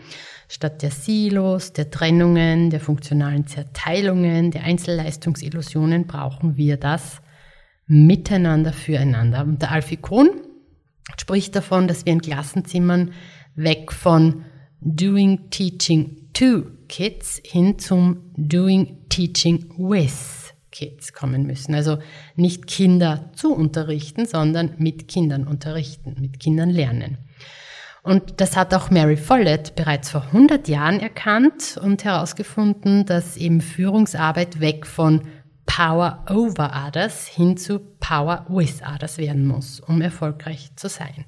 Statt 0.48 0.82
der 0.82 0.90
Silos, 0.90 1.72
der 1.72 1.92
Trennungen, 1.92 2.70
der 2.70 2.80
funktionalen 2.80 3.46
Zerteilungen, 3.46 4.50
der 4.50 4.64
Einzelleistungsillusionen 4.64 6.08
brauchen 6.08 6.56
wir 6.56 6.76
das 6.76 7.22
Miteinander 7.86 8.72
füreinander. 8.72 9.42
Und 9.42 9.62
der 9.62 9.70
Alfie 9.70 9.98
Kohn 9.98 10.30
spricht 11.16 11.54
davon, 11.54 11.86
dass 11.86 12.06
wir 12.06 12.12
in 12.12 12.22
Klassenzimmern 12.22 13.12
weg 13.54 13.92
von 13.92 14.44
Doing 14.80 15.48
Teaching 15.50 16.25
to 16.36 16.66
Kids 16.88 17.40
hin 17.44 17.78
zum 17.78 18.30
Doing 18.36 19.08
Teaching 19.08 19.72
with 19.78 20.52
Kids 20.70 21.14
kommen 21.14 21.46
müssen. 21.46 21.74
Also 21.74 21.98
nicht 22.34 22.66
Kinder 22.66 23.30
zu 23.34 23.54
unterrichten, 23.54 24.26
sondern 24.26 24.74
mit 24.76 25.08
Kindern 25.08 25.46
unterrichten, 25.46 26.16
mit 26.20 26.38
Kindern 26.38 26.68
lernen. 26.68 27.16
Und 28.02 28.40
das 28.42 28.54
hat 28.54 28.74
auch 28.74 28.90
Mary 28.90 29.16
Follett 29.16 29.74
bereits 29.76 30.10
vor 30.10 30.24
100 30.26 30.68
Jahren 30.68 31.00
erkannt 31.00 31.80
und 31.82 32.04
herausgefunden, 32.04 33.06
dass 33.06 33.38
eben 33.38 33.62
Führungsarbeit 33.62 34.60
weg 34.60 34.86
von 34.86 35.22
Power 35.64 36.24
over 36.28 36.86
others 36.86 37.26
hin 37.26 37.56
zu 37.56 37.80
Power 37.98 38.44
with 38.50 38.82
others 38.82 39.16
werden 39.16 39.46
muss, 39.46 39.80
um 39.80 40.02
erfolgreich 40.02 40.70
zu 40.76 40.90
sein. 40.90 41.24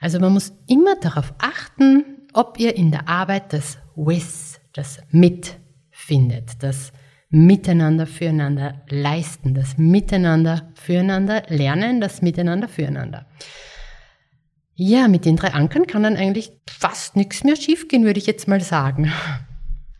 Also 0.00 0.20
man 0.20 0.34
muss 0.34 0.52
immer 0.68 0.96
darauf 0.96 1.32
achten, 1.38 2.04
ob 2.34 2.60
ihr 2.60 2.76
in 2.76 2.90
der 2.90 3.08
Arbeit 3.08 3.52
das 3.52 3.78
With, 3.98 4.60
das 4.72 5.00
Mit 5.10 5.56
findet, 5.90 6.62
das 6.62 6.92
Miteinander 7.30 8.06
füreinander 8.06 8.82
leisten, 8.88 9.54
das 9.54 9.76
Miteinander 9.76 10.70
füreinander 10.74 11.42
lernen, 11.48 12.00
das 12.00 12.22
Miteinander 12.22 12.68
füreinander. 12.68 13.26
Ja, 14.76 15.08
mit 15.08 15.24
den 15.24 15.34
drei 15.34 15.52
Ankern 15.52 15.88
kann 15.88 16.04
dann 16.04 16.16
eigentlich 16.16 16.52
fast 16.70 17.16
nichts 17.16 17.42
mehr 17.42 17.56
schiefgehen, 17.56 18.04
würde 18.04 18.20
ich 18.20 18.26
jetzt 18.26 18.46
mal 18.46 18.60
sagen. 18.60 19.12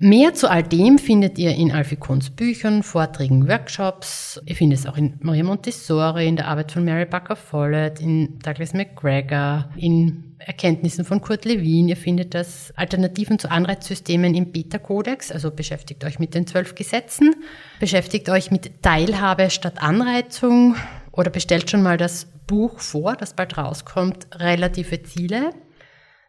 Mehr 0.00 0.32
zu 0.32 0.48
all 0.48 0.62
dem 0.62 0.96
findet 0.96 1.40
ihr 1.40 1.56
in 1.56 1.72
Alfie 1.72 1.96
Kohns 1.96 2.30
Büchern, 2.30 2.84
Vorträgen, 2.84 3.48
Workshops. 3.48 4.40
Ihr 4.46 4.54
findet 4.54 4.78
es 4.78 4.86
auch 4.86 4.96
in 4.96 5.16
Maria 5.18 5.42
Montessori, 5.42 6.28
in 6.28 6.36
der 6.36 6.46
Arbeit 6.46 6.70
von 6.70 6.84
Mary 6.84 7.04
Bucker 7.04 7.34
Follett, 7.34 8.00
in 8.00 8.38
Douglas 8.38 8.74
McGregor, 8.74 9.68
in 9.76 10.36
Erkenntnissen 10.38 11.04
von 11.04 11.20
Kurt 11.20 11.44
Lewin. 11.44 11.88
Ihr 11.88 11.96
findet 11.96 12.32
das 12.34 12.72
Alternativen 12.76 13.40
zu 13.40 13.50
Anreizsystemen 13.50 14.36
im 14.36 14.52
Beta-Kodex, 14.52 15.32
also 15.32 15.50
beschäftigt 15.50 16.04
euch 16.04 16.20
mit 16.20 16.32
den 16.32 16.46
zwölf 16.46 16.76
Gesetzen, 16.76 17.34
beschäftigt 17.80 18.28
euch 18.28 18.52
mit 18.52 18.84
Teilhabe 18.84 19.50
statt 19.50 19.82
Anreizung 19.82 20.76
oder 21.10 21.30
bestellt 21.30 21.68
schon 21.68 21.82
mal 21.82 21.96
das 21.96 22.28
Buch 22.46 22.78
vor, 22.78 23.16
das 23.16 23.34
bald 23.34 23.58
rauskommt, 23.58 24.28
Relative 24.36 25.02
Ziele. 25.02 25.50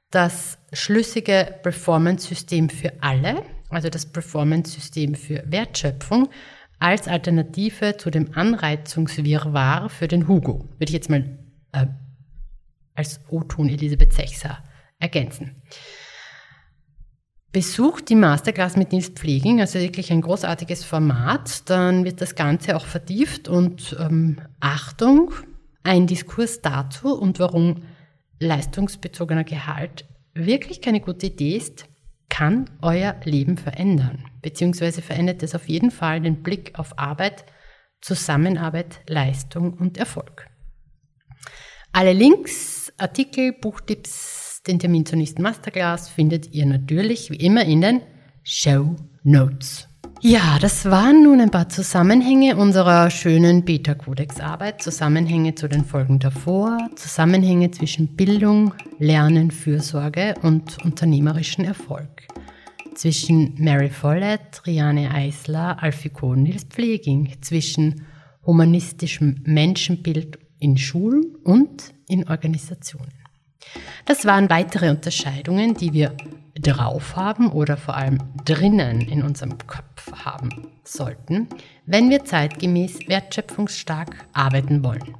Das 0.09 0.57
schlüssige 0.73 1.59
Performance-System 1.61 2.69
für 2.69 2.93
alle 3.01 3.43
also 3.69 3.89
das 3.89 4.05
Performance-System 4.05 5.15
für 5.15 5.43
Wertschöpfung, 5.45 6.29
als 6.79 7.07
Alternative 7.07 7.97
zu 7.97 8.09
dem 8.09 8.33
Anreizungswirrwarr 8.33 9.89
für 9.89 10.07
den 10.07 10.27
Hugo. 10.27 10.69
Würde 10.77 10.89
ich 10.89 10.93
jetzt 10.93 11.09
mal 11.09 11.37
äh, 11.73 11.87
als 12.95 13.21
O-Ton 13.29 13.69
Elisabeth 13.69 14.13
Sechser 14.13 14.63
ergänzen. 14.97 15.61
Besucht 17.51 18.09
die 18.09 18.15
Masterclass 18.15 18.77
mit 18.77 18.91
Nils 18.91 19.09
Pfleging, 19.09 19.59
also 19.59 19.79
wirklich 19.79 20.11
ein 20.11 20.21
großartiges 20.21 20.83
Format, 20.85 21.67
dann 21.69 22.05
wird 22.05 22.21
das 22.21 22.35
Ganze 22.35 22.75
auch 22.75 22.85
vertieft 22.85 23.47
und 23.47 23.95
ähm, 23.99 24.39
Achtung, 24.59 25.33
ein 25.81 26.05
Diskurs 26.05 26.61
dazu 26.61 27.17
und 27.19 27.39
warum 27.39 27.83
leistungsbezogener 28.39 29.43
Gehalt 29.43 30.05
wirklich 30.35 30.81
keine 30.81 31.01
gute 31.01 31.27
Idee 31.27 31.57
ist, 31.57 31.88
kann 32.29 32.69
euer 32.81 33.15
Leben 33.23 33.57
verändern, 33.57 34.25
beziehungsweise 34.41 35.01
verändert 35.01 35.43
es 35.43 35.55
auf 35.55 35.67
jeden 35.67 35.91
Fall 35.91 36.21
den 36.21 36.41
Blick 36.43 36.77
auf 36.77 36.97
Arbeit, 36.97 37.45
Zusammenarbeit, 38.01 39.01
Leistung 39.07 39.73
und 39.73 39.97
Erfolg. 39.97 40.47
Alle 41.91 42.13
Links, 42.13 42.93
Artikel, 42.97 43.53
Buchtipps, 43.53 44.61
den 44.67 44.79
Termin 44.79 45.05
zur 45.05 45.17
nächsten 45.17 45.41
Masterclass 45.41 46.09
findet 46.09 46.53
ihr 46.53 46.65
natürlich 46.65 47.31
wie 47.31 47.37
immer 47.37 47.65
in 47.65 47.81
den 47.81 48.01
Show 48.43 48.95
Notes. 49.23 49.89
Ja, 50.21 50.59
das 50.59 50.83
waren 50.85 51.23
nun 51.23 51.39
ein 51.39 51.49
paar 51.49 51.69
Zusammenhänge 51.69 52.57
unserer 52.57 53.09
schönen 53.09 53.63
Beta-Kodex-Arbeit, 53.63 54.81
Zusammenhänge 54.81 55.55
zu 55.55 55.69
den 55.69 55.85
Folgen 55.85 56.19
davor, 56.19 56.89
Zusammenhänge 56.97 57.71
zwischen 57.71 58.17
Bildung, 58.17 58.73
Lernen, 58.97 59.49
Fürsorge 59.49 60.33
und 60.41 60.83
unternehmerischen 60.83 61.63
Erfolg. 61.63 62.18
Zwischen 62.99 63.53
Mary 63.57 63.89
Follett, 63.89 64.67
Riane 64.67 65.09
Eisler, 65.09 65.81
Alfie 65.81 66.09
Kohn, 66.09 66.43
Nils 66.43 66.65
Pfleging, 66.65 67.33
zwischen 67.39 68.05
humanistischem 68.45 69.39
Menschenbild 69.45 70.37
in 70.59 70.77
Schulen 70.77 71.37
und 71.45 71.93
in 72.09 72.27
Organisationen. 72.27 73.13
Das 74.03 74.25
waren 74.25 74.49
weitere 74.49 74.89
Unterscheidungen, 74.89 75.75
die 75.75 75.93
wir 75.93 76.13
drauf 76.59 77.15
haben 77.15 77.49
oder 77.49 77.77
vor 77.77 77.95
allem 77.95 78.17
drinnen 78.43 78.99
in 78.99 79.23
unserem 79.23 79.57
Kopf 79.65 80.11
haben 80.25 80.67
sollten, 80.83 81.47
wenn 81.85 82.09
wir 82.09 82.25
zeitgemäß 82.25 83.07
wertschöpfungsstark 83.07 84.25
arbeiten 84.33 84.83
wollen. 84.83 85.15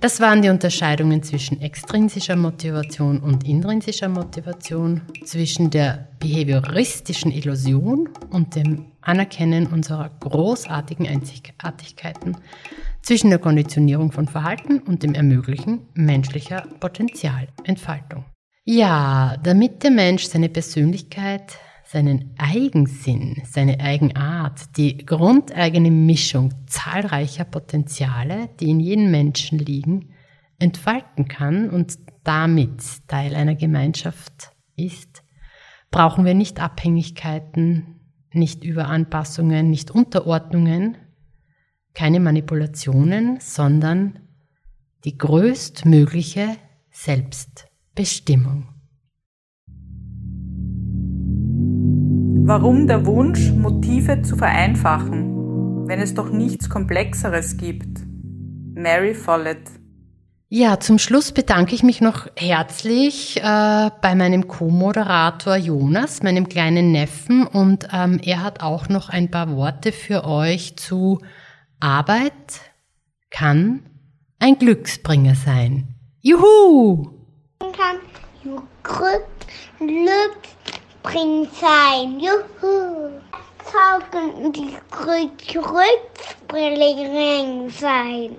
Das 0.00 0.20
waren 0.20 0.42
die 0.42 0.48
Unterscheidungen 0.48 1.22
zwischen 1.22 1.60
extrinsischer 1.60 2.36
Motivation 2.36 3.20
und 3.20 3.48
intrinsischer 3.48 4.08
Motivation, 4.08 5.00
zwischen 5.24 5.70
der 5.70 6.08
behavioristischen 6.18 7.32
Illusion 7.32 8.08
und 8.30 8.54
dem 8.54 8.86
Anerkennen 9.00 9.66
unserer 9.66 10.10
großartigen 10.20 11.06
Einzigartigkeiten, 11.06 12.36
zwischen 13.02 13.30
der 13.30 13.38
Konditionierung 13.38 14.12
von 14.12 14.28
Verhalten 14.28 14.80
und 14.80 15.02
dem 15.02 15.14
Ermöglichen 15.14 15.86
menschlicher 15.94 16.66
Potenzialentfaltung. 16.80 18.24
Ja, 18.64 19.36
damit 19.42 19.82
der 19.82 19.90
Mensch 19.90 20.24
seine 20.24 20.48
Persönlichkeit, 20.48 21.58
seinen 21.84 22.34
Eigensinn, 22.38 23.42
seine 23.44 23.80
Eigenart, 23.80 24.76
die 24.76 25.04
grundeigene 25.04 25.90
Mischung 25.90 26.52
zahlreicher 26.66 27.44
Potenziale, 27.44 28.48
die 28.58 28.70
in 28.70 28.80
jedem 28.80 29.10
Menschen 29.10 29.58
liegen, 29.58 30.10
entfalten 30.58 31.28
kann 31.28 31.70
und 31.70 31.98
damit 32.22 33.06
Teil 33.06 33.34
einer 33.34 33.54
Gemeinschaft 33.54 34.52
ist, 34.76 35.22
brauchen 35.90 36.24
wir 36.24 36.34
nicht 36.34 36.60
Abhängigkeiten, 36.60 38.00
nicht 38.32 38.64
Überanpassungen, 38.64 39.70
nicht 39.70 39.90
Unterordnungen, 39.90 40.96
keine 41.92 42.18
Manipulationen, 42.18 43.38
sondern 43.40 44.18
die 45.04 45.16
größtmögliche 45.16 46.56
Selbst. 46.90 47.66
Warum 52.46 52.86
der 52.86 53.06
Wunsch, 53.06 53.52
Motive 53.52 54.20
zu 54.20 54.36
vereinfachen, 54.36 55.88
wenn 55.88 55.98
es 55.98 56.12
doch 56.12 56.28
nichts 56.28 56.68
Komplexeres 56.68 57.56
gibt? 57.56 58.00
Mary 58.74 59.14
Follett. 59.14 59.62
Ja, 60.50 60.78
zum 60.78 60.98
Schluss 60.98 61.32
bedanke 61.32 61.74
ich 61.74 61.82
mich 61.82 62.02
noch 62.02 62.26
herzlich 62.36 63.38
äh, 63.38 63.90
bei 64.02 64.14
meinem 64.14 64.46
Co-Moderator 64.46 65.56
Jonas, 65.56 66.22
meinem 66.22 66.46
kleinen 66.46 66.92
Neffen, 66.92 67.46
und 67.46 67.88
ähm, 67.90 68.20
er 68.22 68.42
hat 68.42 68.62
auch 68.62 68.90
noch 68.90 69.08
ein 69.08 69.30
paar 69.30 69.56
Worte 69.56 69.90
für 69.90 70.26
euch 70.26 70.76
zu 70.76 71.20
Arbeit 71.80 72.60
kann 73.30 73.88
ein 74.38 74.58
Glücksbringer 74.58 75.34
sein. 75.34 75.94
Juhu! 76.20 77.10
kann 77.58 77.96
Glücksbring 81.04 81.46
sein. 81.60 82.18
Juhu. 82.18 83.10
Saugen 83.64 84.52
die 84.52 84.76
Glücksbring 86.50 87.70
sein. 87.70 88.36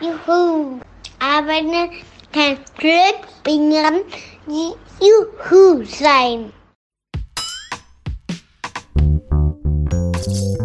Juhu. 0.00 0.80
Aber 1.18 1.60
kann 2.32 2.58
Glücksbringer 2.78 3.92
Juhu 4.46 5.84
sein. 5.84 6.52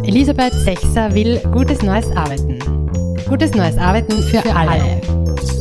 Elisabeth 0.04 0.54
Sechser 0.54 1.14
will 1.14 1.40
gutes 1.52 1.82
neues 1.82 2.10
Arbeiten. 2.16 2.60
Gutes 3.28 3.54
neues 3.54 3.78
Arbeiten 3.78 4.24
für, 4.24 4.42
für 4.42 4.56
alle. 4.56 4.72
alle. 4.72 5.59